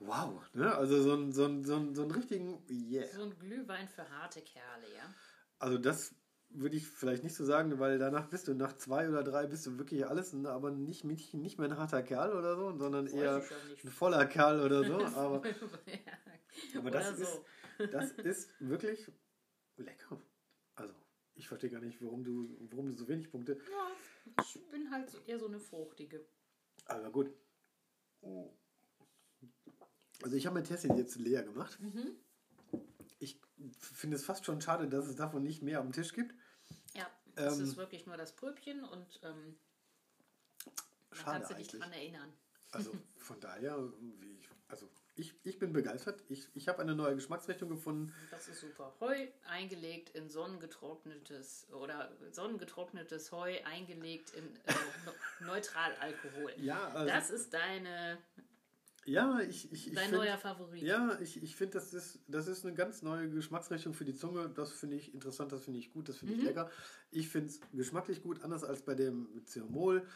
wow. 0.00 0.42
Ne? 0.54 0.74
Also 0.74 1.02
so 1.02 1.14
ein, 1.14 1.32
so, 1.32 1.44
ein, 1.44 1.64
so, 1.64 1.76
ein, 1.76 1.94
so 1.94 2.02
einen 2.02 2.10
richtigen 2.10 2.62
Yeah. 2.68 3.06
So 3.08 3.22
ein 3.22 3.38
Glühwein 3.38 3.88
für 3.88 4.08
harte 4.08 4.42
Kerle, 4.42 4.86
ja. 4.96 5.14
Also 5.58 5.78
das 5.78 6.14
würde 6.50 6.76
ich 6.76 6.88
vielleicht 6.88 7.24
nicht 7.24 7.34
so 7.34 7.44
sagen, 7.44 7.78
weil 7.78 7.98
danach 7.98 8.28
bist 8.28 8.48
du 8.48 8.54
nach 8.54 8.74
zwei 8.74 9.08
oder 9.08 9.22
drei 9.22 9.46
bist 9.46 9.66
du 9.66 9.78
wirklich 9.78 10.06
alles, 10.06 10.32
ne, 10.32 10.50
aber 10.50 10.70
nicht, 10.70 11.04
nicht, 11.04 11.34
nicht 11.34 11.58
mehr 11.58 11.68
ein 11.68 11.76
harter 11.76 12.02
Kerl 12.02 12.32
oder 12.32 12.56
so, 12.56 12.76
sondern 12.76 13.06
Weiß 13.06 13.12
eher 13.12 13.42
ein 13.84 13.90
voller 13.90 14.26
Kerl 14.26 14.60
oder 14.60 14.84
so. 14.84 14.98
Aber, 15.16 15.46
ja. 15.86 16.78
aber 16.78 16.90
das, 16.90 17.16
so. 17.16 17.22
ist, 17.22 17.92
das 17.92 18.12
ist 18.12 18.50
wirklich 18.60 19.10
lecker. 19.76 20.20
Also 20.74 20.94
ich 21.34 21.46
verstehe 21.46 21.70
gar 21.70 21.80
nicht, 21.80 22.02
warum 22.02 22.24
du, 22.24 22.56
warum 22.70 22.86
du 22.86 22.94
so 22.94 23.06
wenig 23.08 23.30
Punkte. 23.30 23.60
Ja, 23.70 24.42
ich 24.42 24.70
bin 24.70 24.90
halt 24.90 25.10
eher 25.26 25.38
so 25.38 25.46
eine 25.46 25.60
fruchtige. 25.60 26.26
Aber 26.86 27.10
gut. 27.10 27.30
Also 30.22 30.36
ich 30.36 30.46
habe 30.46 30.54
mein 30.54 30.64
Tessin 30.64 30.96
jetzt 30.96 31.16
leer 31.16 31.42
gemacht. 31.42 31.78
Mhm. 31.80 32.16
Ich 33.20 33.40
finde 33.80 34.16
es 34.16 34.24
fast 34.24 34.44
schon 34.44 34.60
schade, 34.60 34.88
dass 34.88 35.06
es 35.06 35.16
davon 35.16 35.42
nicht 35.42 35.62
mehr 35.62 35.80
am 35.80 35.92
Tisch 35.92 36.12
gibt. 36.12 36.34
Ja, 36.94 37.06
das 37.34 37.58
Ähm, 37.58 37.64
ist 37.64 37.76
wirklich 37.76 38.06
nur 38.06 38.16
das 38.16 38.34
Pröbchen 38.34 38.84
und 38.84 39.20
ähm, 39.22 39.56
Schade 41.12 41.24
kannst 41.24 41.50
du 41.50 41.54
dich 41.54 41.68
eigentlich. 41.68 41.80
dran 41.80 41.92
erinnern. 41.92 42.32
Also 42.72 42.92
von 43.16 43.40
daher, 43.40 43.76
wie 44.20 44.38
ich, 44.38 44.48
also 44.68 44.88
ich, 45.16 45.34
ich 45.42 45.58
bin 45.58 45.72
begeistert. 45.72 46.22
Ich, 46.28 46.48
ich 46.54 46.68
habe 46.68 46.80
eine 46.82 46.94
neue 46.94 47.16
Geschmacksrichtung 47.16 47.68
gefunden. 47.70 48.14
Das 48.30 48.46
ist 48.46 48.60
super. 48.60 48.94
Heu 49.00 49.26
eingelegt 49.48 50.10
in 50.10 50.28
sonnengetrocknetes 50.30 51.68
oder 51.72 52.12
sonnengetrocknetes 52.30 53.32
Heu 53.32 53.58
eingelegt 53.64 54.30
in 54.34 54.44
äh, 54.66 54.74
Neutralalkohol. 55.44 56.52
Ja, 56.58 56.88
also, 56.88 57.06
Das 57.06 57.30
ist 57.30 57.52
deine, 57.52 58.18
ja, 59.08 59.40
ich, 59.40 59.72
ich, 59.72 59.88
ich 59.88 59.94
dein 59.94 60.10
find- 60.10 60.22
neuer 60.22 60.38
Favorit. 60.38 60.82
Ja, 60.82 61.18
ich, 61.20 61.42
ich 61.42 61.56
finde, 61.56 61.74
das 61.74 61.94
ist, 61.94 62.20
das 62.28 62.46
ist 62.46 62.64
eine 62.64 62.74
ganz 62.74 63.02
neue 63.02 63.28
Geschmacksrichtung 63.30 63.94
für 63.94 64.04
die 64.04 64.14
Zunge. 64.14 64.48
Das 64.50 64.72
finde 64.72 64.96
ich 64.96 65.14
interessant, 65.14 65.50
das 65.52 65.64
finde 65.64 65.78
ich 65.80 65.90
gut, 65.92 66.08
das 66.08 66.18
finde 66.18 66.34
ich 66.34 66.40
Mhm. 66.40 66.46
lecker. 66.46 66.70
Ich 67.10 67.28
finde 67.28 67.48
es 67.48 67.60
geschmacklich 67.72 68.22
gut, 68.22 68.42
anders 68.42 68.64
als 68.64 68.82
bei 68.82 68.94
dem 68.94 69.44
Zirmol. 69.46 70.06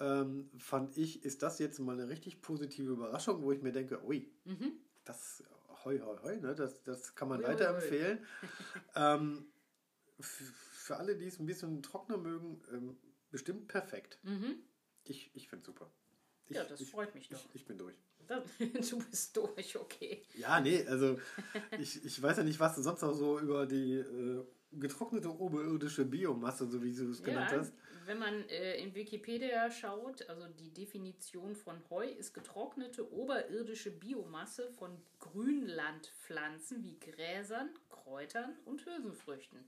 Ähm, 0.00 0.50
fand 0.58 0.96
ich, 0.96 1.24
ist 1.24 1.42
das 1.42 1.58
jetzt 1.58 1.78
mal 1.78 1.92
eine 1.92 2.08
richtig 2.08 2.40
positive 2.40 2.92
Überraschung, 2.92 3.42
wo 3.42 3.52
ich 3.52 3.62
mir 3.62 3.72
denke, 3.72 4.02
ui, 4.04 4.28
Mhm. 4.44 4.72
das 5.04 5.42
hoi 5.84 5.98
hoi 6.00 6.16
hoi, 6.22 6.36
ne? 6.40 6.54
das, 6.54 6.82
das 6.84 7.14
kann 7.14 7.28
man 7.28 7.38
Ui, 7.40 7.44
ui, 7.44 7.50
ui. 7.50 7.54
weiterempfehlen. 7.54 8.26
ähm, 8.96 9.46
für 10.20 10.96
alle, 10.96 11.16
die 11.16 11.26
es 11.26 11.38
ein 11.38 11.46
bisschen 11.46 11.82
trockener 11.82 12.18
mögen, 12.18 12.60
ähm, 12.72 12.96
bestimmt 13.30 13.68
perfekt. 13.68 14.18
Mhm. 14.22 14.56
Ich, 15.04 15.30
ich 15.34 15.48
finde 15.48 15.62
es 15.62 15.66
super. 15.66 15.90
Ich, 16.48 16.56
Ja, 16.56 16.64
das 16.64 16.80
ich, 16.80 16.90
freut 16.90 17.14
mich 17.14 17.28
doch. 17.28 17.38
Ich, 17.50 17.54
ich 17.62 17.66
bin 17.66 17.78
durch. 17.78 17.96
Du 18.90 18.98
bist 18.98 19.36
durch, 19.36 19.76
okay. 19.76 20.22
Ja, 20.34 20.60
nee, 20.60 20.84
also 20.86 21.18
ich, 21.78 22.04
ich 22.04 22.22
weiß 22.22 22.38
ja 22.38 22.42
nicht, 22.44 22.60
was 22.60 22.74
du 22.76 22.82
sonst 22.82 23.02
noch 23.02 23.14
so 23.14 23.38
über 23.38 23.66
die 23.66 23.94
äh, 23.94 24.44
getrocknete 24.72 25.28
oberirdische 25.30 26.04
Biomasse, 26.04 26.66
so 26.66 26.82
wie 26.82 26.94
du 26.94 27.10
es 27.10 27.22
genannt 27.22 27.50
Ja, 27.50 27.58
hast. 27.58 27.74
wenn 28.06 28.18
man 28.18 28.48
äh, 28.48 28.76
in 28.82 28.94
Wikipedia 28.94 29.70
schaut, 29.70 30.28
also 30.28 30.46
die 30.48 30.72
Definition 30.72 31.54
von 31.54 31.76
Heu 31.90 32.06
ist 32.06 32.32
getrocknete 32.32 33.12
oberirdische 33.12 33.90
Biomasse 33.90 34.70
von 34.70 34.96
Grünlandpflanzen 35.18 36.82
wie 36.82 36.98
Gräsern, 36.98 37.68
Kräutern 37.90 38.54
und 38.64 38.84
Hülsenfrüchten. 38.86 39.58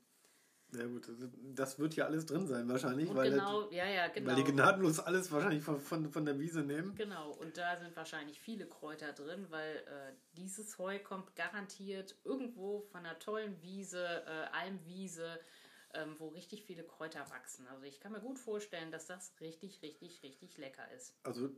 Ja 0.75 0.87
gut, 0.87 1.09
das- 1.09 1.29
das 1.55 1.79
wird 1.79 1.95
ja 1.95 2.07
alles 2.07 2.27
drin 2.27 2.47
sein 2.47 2.69
wahrscheinlich, 2.69 3.09
Und 3.09 3.17
weil, 3.17 3.31
genau, 3.31 3.71
ja, 3.71 3.87
ja, 3.87 4.07
das, 4.07 4.15
genau. 4.15 4.29
weil 4.31 4.37
die 4.37 4.45
gnadenlos 4.53 4.99
alles 5.01 5.31
wahrscheinlich 5.33 5.63
von, 5.63 5.81
von, 5.81 6.11
von 6.11 6.25
der 6.25 6.39
Wiese 6.39 6.63
nehmen. 6.63 6.95
Genau, 6.97 7.31
und 7.33 7.57
da 7.57 7.77
sind 7.77 7.95
wahrscheinlich 7.97 8.41
viele 8.41 8.67
Kräuter 8.67 9.13
drin, 9.13 9.47
weil 9.51 9.77
äh, 9.77 10.13
dieses 10.37 10.79
Heu 10.79 10.99
kommt 10.99 11.35
garantiert 11.37 12.17
irgendwo 12.25 12.81
von 12.91 13.01
einer 13.07 13.19
tollen 13.19 13.61
Wiese, 13.63 14.05
äh, 14.27 14.57
Almwiese, 14.57 15.39
ähm, 15.95 16.17
wo 16.19 16.29
richtig 16.29 16.65
viele 16.65 16.83
Kräuter 16.85 17.29
wachsen. 17.31 17.67
Also 17.69 17.85
ich 17.85 18.01
kann 18.01 18.13
mir 18.13 18.21
gut 18.21 18.39
vorstellen, 18.39 18.91
dass 18.91 19.07
das 19.07 19.33
richtig, 19.41 19.81
richtig, 19.83 20.23
richtig 20.23 20.59
lecker 20.59 20.91
ist. 20.93 21.15
Also 21.23 21.51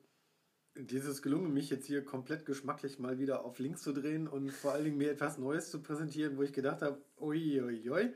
dieses 0.79 1.23
gelungen, 1.23 1.55
mich 1.55 1.71
jetzt 1.71 1.87
hier 1.87 2.05
komplett 2.05 2.45
geschmacklich 2.45 2.99
mal 2.99 3.19
wieder 3.19 3.45
auf 3.45 3.59
links 3.59 3.81
zu 3.83 3.93
drehen 3.95 4.29
und 4.29 4.51
vor 4.53 4.73
allen 4.73 4.85
Dingen 4.85 4.99
mir 4.99 5.11
etwas 5.11 5.39
Neues 5.39 5.71
zu 5.71 5.83
präsentieren, 5.83 6.37
wo 6.37 6.43
ich 6.43 6.53
gedacht 6.53 6.83
habe, 6.83 7.03
ui, 7.19 7.63
ui, 7.63 7.89
ui. 7.91 8.15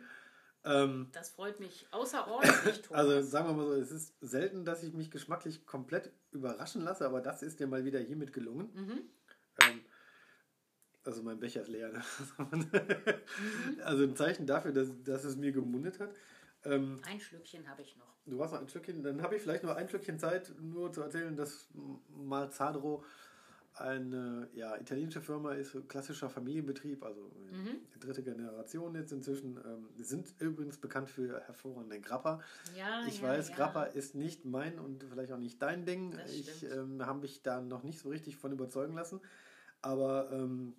Ähm, 0.65 1.09
das 1.13 1.31
freut 1.31 1.59
mich 1.59 1.87
außerordentlich, 1.91 2.83
Thomas. 2.83 3.01
Also 3.01 3.23
sagen 3.23 3.49
wir 3.49 3.55
mal 3.55 3.67
so, 3.67 3.75
es 3.75 3.91
ist 3.91 4.15
selten, 4.21 4.65
dass 4.65 4.83
ich 4.83 4.93
mich 4.93 5.11
geschmacklich 5.11 5.67
komplett 5.67 6.13
überraschen 6.33 6.83
lasse, 6.83 7.07
aber 7.07 7.21
das 7.21 7.43
ist 7.43 7.61
dir 7.61 7.67
mal 7.67 7.85
wieder 7.85 7.99
hiermit 7.99 8.33
gelungen. 8.33 8.71
Mhm. 8.75 9.01
Ähm, 9.63 9.81
also 11.05 11.23
mein 11.23 11.39
Becher 11.39 11.63
ist 11.63 11.69
leer. 11.69 11.93
Ne? 11.93 12.03
Also 13.85 14.05
ein 14.05 14.17
Zeichen 14.17 14.47
dafür, 14.47 14.73
dass, 14.73 14.89
dass 15.03 15.25
es 15.25 15.37
mir 15.37 15.53
gemundet 15.53 15.99
hat. 15.99 16.15
Ähm, 16.65 17.01
ein 17.07 17.21
Schlückchen 17.21 17.69
habe 17.69 17.81
ich 17.81 17.97
noch. 17.97 18.19
Du 18.27 18.43
hast 18.43 18.53
noch 18.53 18.61
ein 18.61 18.69
Schlückchen. 18.69 19.03
Dann 19.03 19.23
habe 19.23 19.37
ich 19.37 19.43
vielleicht 19.43 19.65
noch 19.65 19.75
ein 19.75 19.89
Schlückchen 19.89 20.19
Zeit, 20.19 20.53
nur 20.61 20.93
zu 20.93 21.01
erzählen, 21.01 21.35
dass 21.37 21.69
Malzadro 22.09 23.03
eine 23.81 24.49
ja, 24.55 24.77
italienische 24.77 25.21
Firma 25.21 25.55
ist, 25.55 25.77
klassischer 25.89 26.29
Familienbetrieb, 26.29 27.03
also 27.03 27.21
mhm. 27.51 27.81
dritte 27.99 28.23
Generation 28.23 28.95
jetzt 28.95 29.13
inzwischen. 29.13 29.57
Ähm, 29.57 29.89
sind 29.97 30.35
übrigens 30.39 30.79
bekannt 30.79 31.09
für 31.09 31.41
hervorragende 31.41 32.01
Grappa. 32.01 32.41
Ja, 32.77 33.05
ich 33.07 33.21
ja, 33.21 33.29
weiß, 33.29 33.49
ja. 33.51 33.57
Grappa 33.57 33.85
ist 33.85 34.15
nicht 34.15 34.45
mein 34.45 34.79
und 34.79 35.05
vielleicht 35.05 35.33
auch 35.33 35.39
nicht 35.39 35.61
dein 35.63 35.85
Ding. 35.85 36.13
Das 36.13 36.33
ich 36.33 36.65
ähm, 36.65 37.05
habe 37.05 37.21
mich 37.21 37.43
da 37.43 37.61
noch 37.61 37.83
nicht 37.83 37.99
so 37.99 38.09
richtig 38.09 38.37
von 38.37 38.53
überzeugen 38.53 38.95
lassen. 38.95 39.21
Aber 39.83 40.31
ähm, 40.33 40.75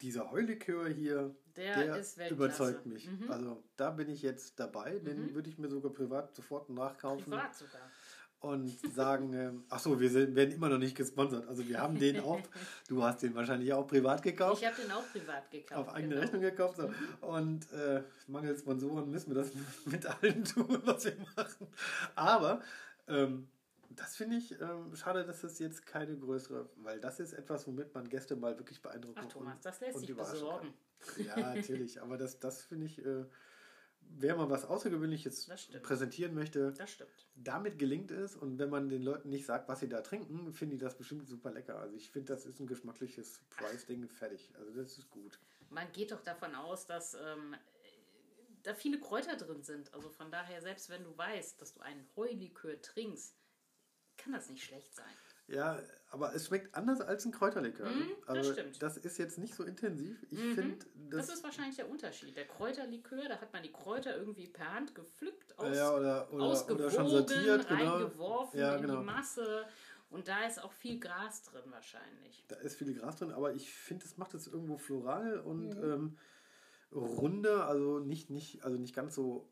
dieser 0.00 0.30
Heulikör 0.30 0.88
hier, 0.88 1.34
der, 1.56 2.02
der 2.16 2.30
überzeugt 2.30 2.86
mich. 2.86 3.08
Mhm. 3.08 3.30
Also 3.30 3.62
da 3.76 3.90
bin 3.90 4.08
ich 4.08 4.22
jetzt 4.22 4.58
dabei. 4.58 4.98
Den 4.98 5.22
mhm. 5.22 5.34
würde 5.34 5.48
ich 5.48 5.58
mir 5.58 5.68
sogar 5.68 5.92
privat 5.92 6.34
sofort 6.34 6.68
nachkaufen. 6.68 7.24
Privat 7.24 7.54
sogar. 7.54 7.90
Und 8.44 8.68
sagen, 8.94 9.32
äh, 9.32 9.52
ach 9.70 9.78
so, 9.78 9.98
wir 9.98 10.10
sind, 10.10 10.34
werden 10.34 10.54
immer 10.54 10.68
noch 10.68 10.76
nicht 10.76 10.94
gesponsert. 10.94 11.48
Also 11.48 11.66
wir 11.66 11.80
haben 11.80 11.98
den 11.98 12.20
auch, 12.20 12.40
du 12.88 13.02
hast 13.02 13.22
den 13.22 13.34
wahrscheinlich 13.34 13.72
auch 13.72 13.86
privat 13.86 14.22
gekauft. 14.22 14.60
Ich 14.60 14.68
habe 14.68 14.82
den 14.82 14.92
auch 14.92 15.10
privat 15.10 15.50
gekauft. 15.50 15.88
Auf 15.88 15.94
eigene 15.94 16.16
genau. 16.16 16.22
Rechnung 16.22 16.42
gekauft. 16.42 16.76
So. 16.76 16.88
Mhm. 16.88 16.94
Und 17.22 17.72
äh, 17.72 18.02
mangels 18.26 18.60
Sponsoren 18.60 19.10
müssen 19.10 19.34
wir 19.34 19.42
das 19.42 19.50
mit 19.86 20.04
allen 20.04 20.44
tun, 20.44 20.78
was 20.84 21.06
wir 21.06 21.16
machen. 21.34 21.68
Aber 22.14 22.60
ähm, 23.08 23.48
das 23.88 24.14
finde 24.16 24.36
ich 24.36 24.60
ähm, 24.60 24.94
schade, 24.94 25.24
dass 25.24 25.42
es 25.42 25.58
jetzt 25.58 25.86
keine 25.86 26.14
größere, 26.14 26.68
weil 26.82 27.00
das 27.00 27.20
ist 27.20 27.32
etwas, 27.32 27.66
womit 27.66 27.94
man 27.94 28.06
Gäste 28.10 28.36
mal 28.36 28.58
wirklich 28.58 28.82
beeindrucken 28.82 29.14
kann. 29.14 29.26
Ach 29.26 29.32
Thomas, 29.32 29.60
das 29.62 29.80
lässt 29.80 30.00
sich 30.00 30.14
besorgen. 30.14 30.74
Kann. 30.98 31.24
Ja, 31.24 31.54
natürlich, 31.54 32.02
aber 32.02 32.18
das, 32.18 32.38
das 32.40 32.62
finde 32.62 32.86
ich, 32.86 33.04
äh, 33.04 33.24
wer 34.18 34.36
mal 34.36 34.48
was 34.50 34.64
Außergewöhnliches 34.64 35.50
präsentieren 35.82 36.34
möchte, 36.34 36.74
damit 37.34 37.78
gelingt 37.78 38.10
es 38.10 38.36
und 38.36 38.58
wenn 38.58 38.70
man 38.70 38.88
den 38.88 39.02
Leuten 39.02 39.28
nicht 39.30 39.46
sagt, 39.46 39.68
was 39.68 39.80
sie 39.80 39.88
da 39.88 40.00
trinken, 40.00 40.52
finde 40.52 40.76
ich 40.76 40.80
das 40.80 40.96
bestimmt 40.96 41.28
super 41.28 41.50
lecker. 41.50 41.78
Also 41.78 41.96
ich 41.96 42.10
finde, 42.10 42.32
das 42.32 42.46
ist 42.46 42.60
ein 42.60 42.66
geschmackliches 42.66 43.40
Price-Ding, 43.50 44.08
fertig. 44.08 44.52
Also 44.58 44.72
das 44.72 44.98
ist 44.98 45.10
gut. 45.10 45.38
Man 45.70 45.90
geht 45.92 46.12
doch 46.12 46.22
davon 46.22 46.54
aus, 46.54 46.86
dass 46.86 47.14
ähm, 47.14 47.56
da 48.62 48.74
viele 48.74 48.98
Kräuter 48.98 49.36
drin 49.36 49.62
sind. 49.62 49.92
Also 49.94 50.08
von 50.10 50.30
daher, 50.30 50.60
selbst 50.60 50.88
wenn 50.90 51.04
du 51.04 51.16
weißt, 51.16 51.60
dass 51.60 51.72
du 51.72 51.80
einen 51.80 52.06
Heulikör 52.16 52.80
trinkst, 52.80 53.36
kann 54.16 54.32
das 54.32 54.48
nicht 54.48 54.64
schlecht 54.64 54.94
sein. 54.94 55.04
Ja, 55.46 55.78
aber 56.10 56.34
es 56.34 56.46
schmeckt 56.46 56.74
anders 56.74 57.00
als 57.00 57.24
ein 57.24 57.32
Kräuterlikör. 57.32 57.88
Mm, 57.88 58.08
das 58.26 58.28
also, 58.28 58.52
stimmt. 58.52 58.82
Das 58.82 58.96
ist 58.96 59.18
jetzt 59.18 59.36
nicht 59.36 59.54
so 59.54 59.64
intensiv. 59.64 60.24
Ich 60.30 60.38
mhm. 60.38 60.54
finde, 60.54 60.86
das, 61.10 61.26
das 61.26 61.36
ist 61.36 61.44
wahrscheinlich 61.44 61.76
der 61.76 61.90
Unterschied. 61.90 62.36
Der 62.36 62.46
Kräuterlikör, 62.46 63.28
da 63.28 63.40
hat 63.40 63.52
man 63.52 63.62
die 63.62 63.72
Kräuter 63.72 64.16
irgendwie 64.16 64.46
per 64.46 64.72
Hand 64.72 64.94
gepflückt, 64.94 65.58
aus, 65.58 65.76
ja, 65.76 65.92
oder, 65.92 66.32
oder, 66.32 66.70
oder 66.70 66.90
schon 66.90 67.08
sortiert, 67.08 67.68
genau. 67.68 67.96
reingeworfen 67.96 68.60
ja, 68.60 68.76
genau. 68.76 68.94
in 68.94 69.00
die 69.00 69.06
Masse. 69.06 69.66
Und 70.10 70.28
da 70.28 70.46
ist 70.46 70.62
auch 70.62 70.72
viel 70.72 71.00
Gras 71.00 71.42
drin 71.42 71.64
wahrscheinlich. 71.70 72.44
Da 72.46 72.56
ist 72.56 72.76
viel 72.76 72.94
Gras 72.94 73.16
drin, 73.16 73.32
aber 73.32 73.52
ich 73.52 73.72
finde, 73.74 74.06
es 74.06 74.16
macht 74.16 74.34
es 74.34 74.46
irgendwo 74.46 74.78
floral 74.78 75.40
und 75.40 75.76
mhm. 75.76 75.82
ähm, 75.82 76.18
runde, 76.92 77.64
also 77.64 77.98
nicht, 77.98 78.30
nicht, 78.30 78.64
also 78.64 78.78
nicht 78.78 78.94
ganz 78.94 79.16
so 79.16 79.50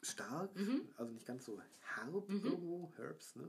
stark, 0.00 0.56
mhm. 0.56 0.88
also 0.96 1.12
nicht 1.12 1.26
ganz 1.26 1.44
so 1.44 1.60
herb 1.80 2.28
mhm. 2.28 2.44
irgendwo, 2.44 2.92
Herbs, 2.96 3.36
ne? 3.36 3.46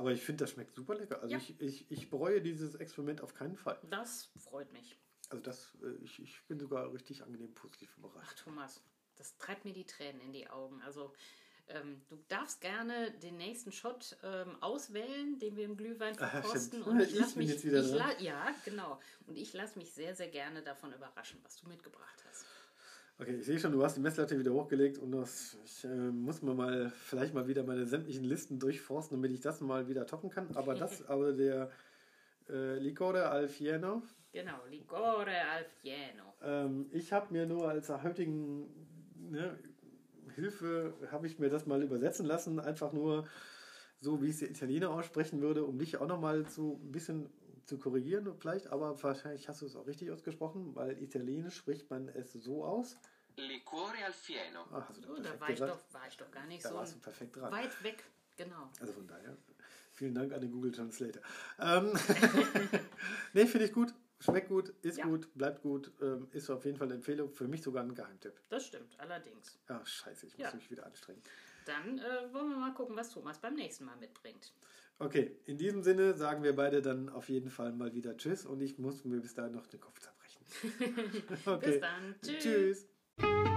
Aber 0.00 0.12
ich 0.12 0.22
finde, 0.22 0.44
das 0.44 0.52
schmeckt 0.52 0.74
super 0.74 0.94
lecker. 0.94 1.20
Also 1.20 1.34
ja. 1.34 1.38
ich, 1.38 1.60
ich, 1.60 1.90
ich 1.90 2.08
bereue 2.08 2.40
dieses 2.40 2.74
Experiment 2.74 3.20
auf 3.20 3.34
keinen 3.34 3.56
Fall. 3.56 3.78
Das 3.90 4.30
freut 4.38 4.72
mich. 4.72 4.96
Also 5.28 5.42
das, 5.42 5.76
äh, 5.82 6.02
ich, 6.02 6.22
ich 6.22 6.42
bin 6.48 6.58
sogar 6.58 6.90
richtig 6.90 7.22
angenehm 7.22 7.52
positiv 7.54 7.94
überrascht. 7.98 8.30
Ach 8.30 8.44
Thomas, 8.44 8.82
das 9.16 9.36
treibt 9.36 9.66
mir 9.66 9.74
die 9.74 9.84
Tränen 9.84 10.22
in 10.22 10.32
die 10.32 10.48
Augen. 10.48 10.80
Also 10.80 11.12
ähm, 11.68 12.00
du 12.08 12.16
darfst 12.28 12.62
gerne 12.62 13.10
den 13.18 13.36
nächsten 13.36 13.72
Shot 13.72 14.16
ähm, 14.22 14.56
auswählen, 14.62 15.38
den 15.38 15.56
wir 15.56 15.66
im 15.66 15.76
Glühwein 15.76 16.14
verkosten. 16.14 16.82
und 16.84 17.00
ich, 17.00 17.14
ich 17.14 17.36
mich, 17.36 17.50
jetzt 17.50 17.64
wieder 17.66 17.82
dran. 17.82 18.12
Ja, 18.20 18.54
genau. 18.64 18.98
Und 19.26 19.36
ich 19.36 19.52
lasse 19.52 19.78
mich 19.78 19.92
sehr, 19.92 20.14
sehr 20.14 20.28
gerne 20.28 20.62
davon 20.62 20.94
überraschen, 20.94 21.40
was 21.42 21.56
du 21.56 21.68
mitgebracht 21.68 22.24
hast. 22.26 22.46
Okay, 23.20 23.36
ich 23.36 23.44
sehe 23.44 23.58
schon, 23.58 23.72
du 23.72 23.84
hast 23.84 23.98
die 23.98 24.00
Messlatte 24.00 24.38
wieder 24.38 24.52
hochgelegt 24.52 24.96
und 24.96 25.12
das, 25.12 25.58
ich 25.62 25.84
äh, 25.84 25.88
muss 25.88 26.40
mir 26.40 26.54
mal 26.54 26.88
vielleicht 26.88 27.34
mal 27.34 27.46
wieder 27.46 27.62
meine 27.64 27.84
sämtlichen 27.84 28.24
Listen 28.24 28.58
durchforsten, 28.58 29.18
damit 29.18 29.32
ich 29.32 29.42
das 29.42 29.60
mal 29.60 29.88
wieder 29.88 30.06
toppen 30.06 30.30
kann. 30.30 30.48
Aber 30.54 30.74
das, 30.74 31.06
aber 31.08 31.32
der 31.32 31.70
äh, 32.48 32.78
Licore 32.78 33.28
Alfieno. 33.28 34.02
Genau, 34.32 34.64
Licore 34.70 35.34
Alfieno. 35.52 36.32
Ähm, 36.42 36.86
ich 36.92 37.12
habe 37.12 37.30
mir 37.30 37.44
nur 37.44 37.68
als 37.68 37.90
heutigen 37.90 38.68
ne, 39.16 39.58
Hilfe, 40.34 40.94
habe 41.12 41.26
ich 41.26 41.38
mir 41.38 41.50
das 41.50 41.66
mal 41.66 41.82
übersetzen 41.82 42.24
lassen, 42.24 42.58
einfach 42.58 42.94
nur 42.94 43.26
so, 43.98 44.22
wie 44.22 44.30
es 44.30 44.38
der 44.38 44.48
Italiener 44.48 44.88
aussprechen 44.88 45.42
würde, 45.42 45.66
um 45.66 45.78
dich 45.78 45.98
auch 45.98 46.08
nochmal 46.08 46.46
zu 46.46 46.80
ein 46.82 46.90
bisschen 46.90 47.28
zu 47.70 47.78
korrigieren 47.78 48.34
vielleicht, 48.34 48.66
aber 48.66 49.00
wahrscheinlich 49.00 49.48
hast 49.48 49.62
du 49.62 49.66
es 49.66 49.76
auch 49.76 49.86
richtig 49.86 50.10
ausgesprochen, 50.10 50.74
weil 50.74 51.00
Italienisch 51.00 51.54
spricht 51.54 51.88
man 51.88 52.08
es 52.08 52.32
so 52.32 52.64
aus. 52.64 52.96
Liquore 53.36 54.04
al 54.04 54.12
fieno. 54.12 54.66
Ach, 54.72 54.88
hast 54.88 55.08
oh, 55.08 55.22
da 55.22 55.38
war 55.38 55.50
ich, 55.50 55.58
doch, 55.60 55.78
war 55.92 56.08
ich 56.08 56.16
doch 56.16 56.30
gar 56.32 56.46
nicht 56.46 56.64
da 56.64 56.70
so 56.70 56.74
warst 56.74 56.96
du 56.96 56.98
perfekt 56.98 57.36
dran. 57.36 57.52
weit 57.52 57.82
weg, 57.84 58.04
genau. 58.36 58.68
Also 58.80 58.92
von 58.92 59.06
daher, 59.06 59.36
vielen 59.92 60.16
Dank 60.16 60.32
an 60.32 60.40
den 60.40 60.50
Google 60.50 60.72
Translator. 60.72 61.22
Ähm, 61.60 61.92
nee, 63.34 63.46
finde 63.46 63.66
ich 63.66 63.72
gut. 63.72 63.94
Schmeckt 64.18 64.48
gut, 64.48 64.74
ist 64.82 64.98
ja. 64.98 65.06
gut, 65.06 65.32
bleibt 65.34 65.62
gut, 65.62 65.92
ähm, 66.02 66.28
ist 66.32 66.50
auf 66.50 66.64
jeden 66.66 66.76
Fall 66.76 66.88
eine 66.88 66.96
Empfehlung. 66.96 67.32
Für 67.32 67.46
mich 67.46 67.62
sogar 67.62 67.84
ein 67.84 67.94
Geheimtipp. 67.94 68.34
Das 68.50 68.66
stimmt, 68.66 68.98
allerdings. 68.98 69.58
Ach, 69.68 69.86
scheiße, 69.86 70.26
ich 70.26 70.36
muss 70.36 70.48
ja. 70.48 70.54
mich 70.54 70.70
wieder 70.70 70.84
anstrengen. 70.84 71.22
Dann 71.64 71.98
äh, 71.98 72.34
wollen 72.34 72.50
wir 72.50 72.56
mal 72.56 72.74
gucken, 72.74 72.96
was 72.96 73.10
Thomas 73.10 73.38
beim 73.38 73.54
nächsten 73.54 73.84
Mal 73.84 73.96
mitbringt. 73.96 74.52
Okay, 75.00 75.30
in 75.46 75.56
diesem 75.56 75.82
Sinne 75.82 76.12
sagen 76.14 76.42
wir 76.42 76.54
beide 76.54 76.82
dann 76.82 77.08
auf 77.08 77.30
jeden 77.30 77.48
Fall 77.48 77.72
mal 77.72 77.94
wieder 77.94 78.18
Tschüss 78.18 78.44
und 78.44 78.60
ich 78.60 78.78
muss 78.78 79.06
mir 79.06 79.20
bis 79.20 79.34
dahin 79.34 79.54
noch 79.54 79.66
den 79.66 79.80
Kopf 79.80 79.98
zerbrechen. 79.98 81.24
okay. 81.46 81.70
Bis 81.70 81.80
dann. 81.80 82.14
Tschüss. 82.22 82.86
Tschüss. 83.16 83.49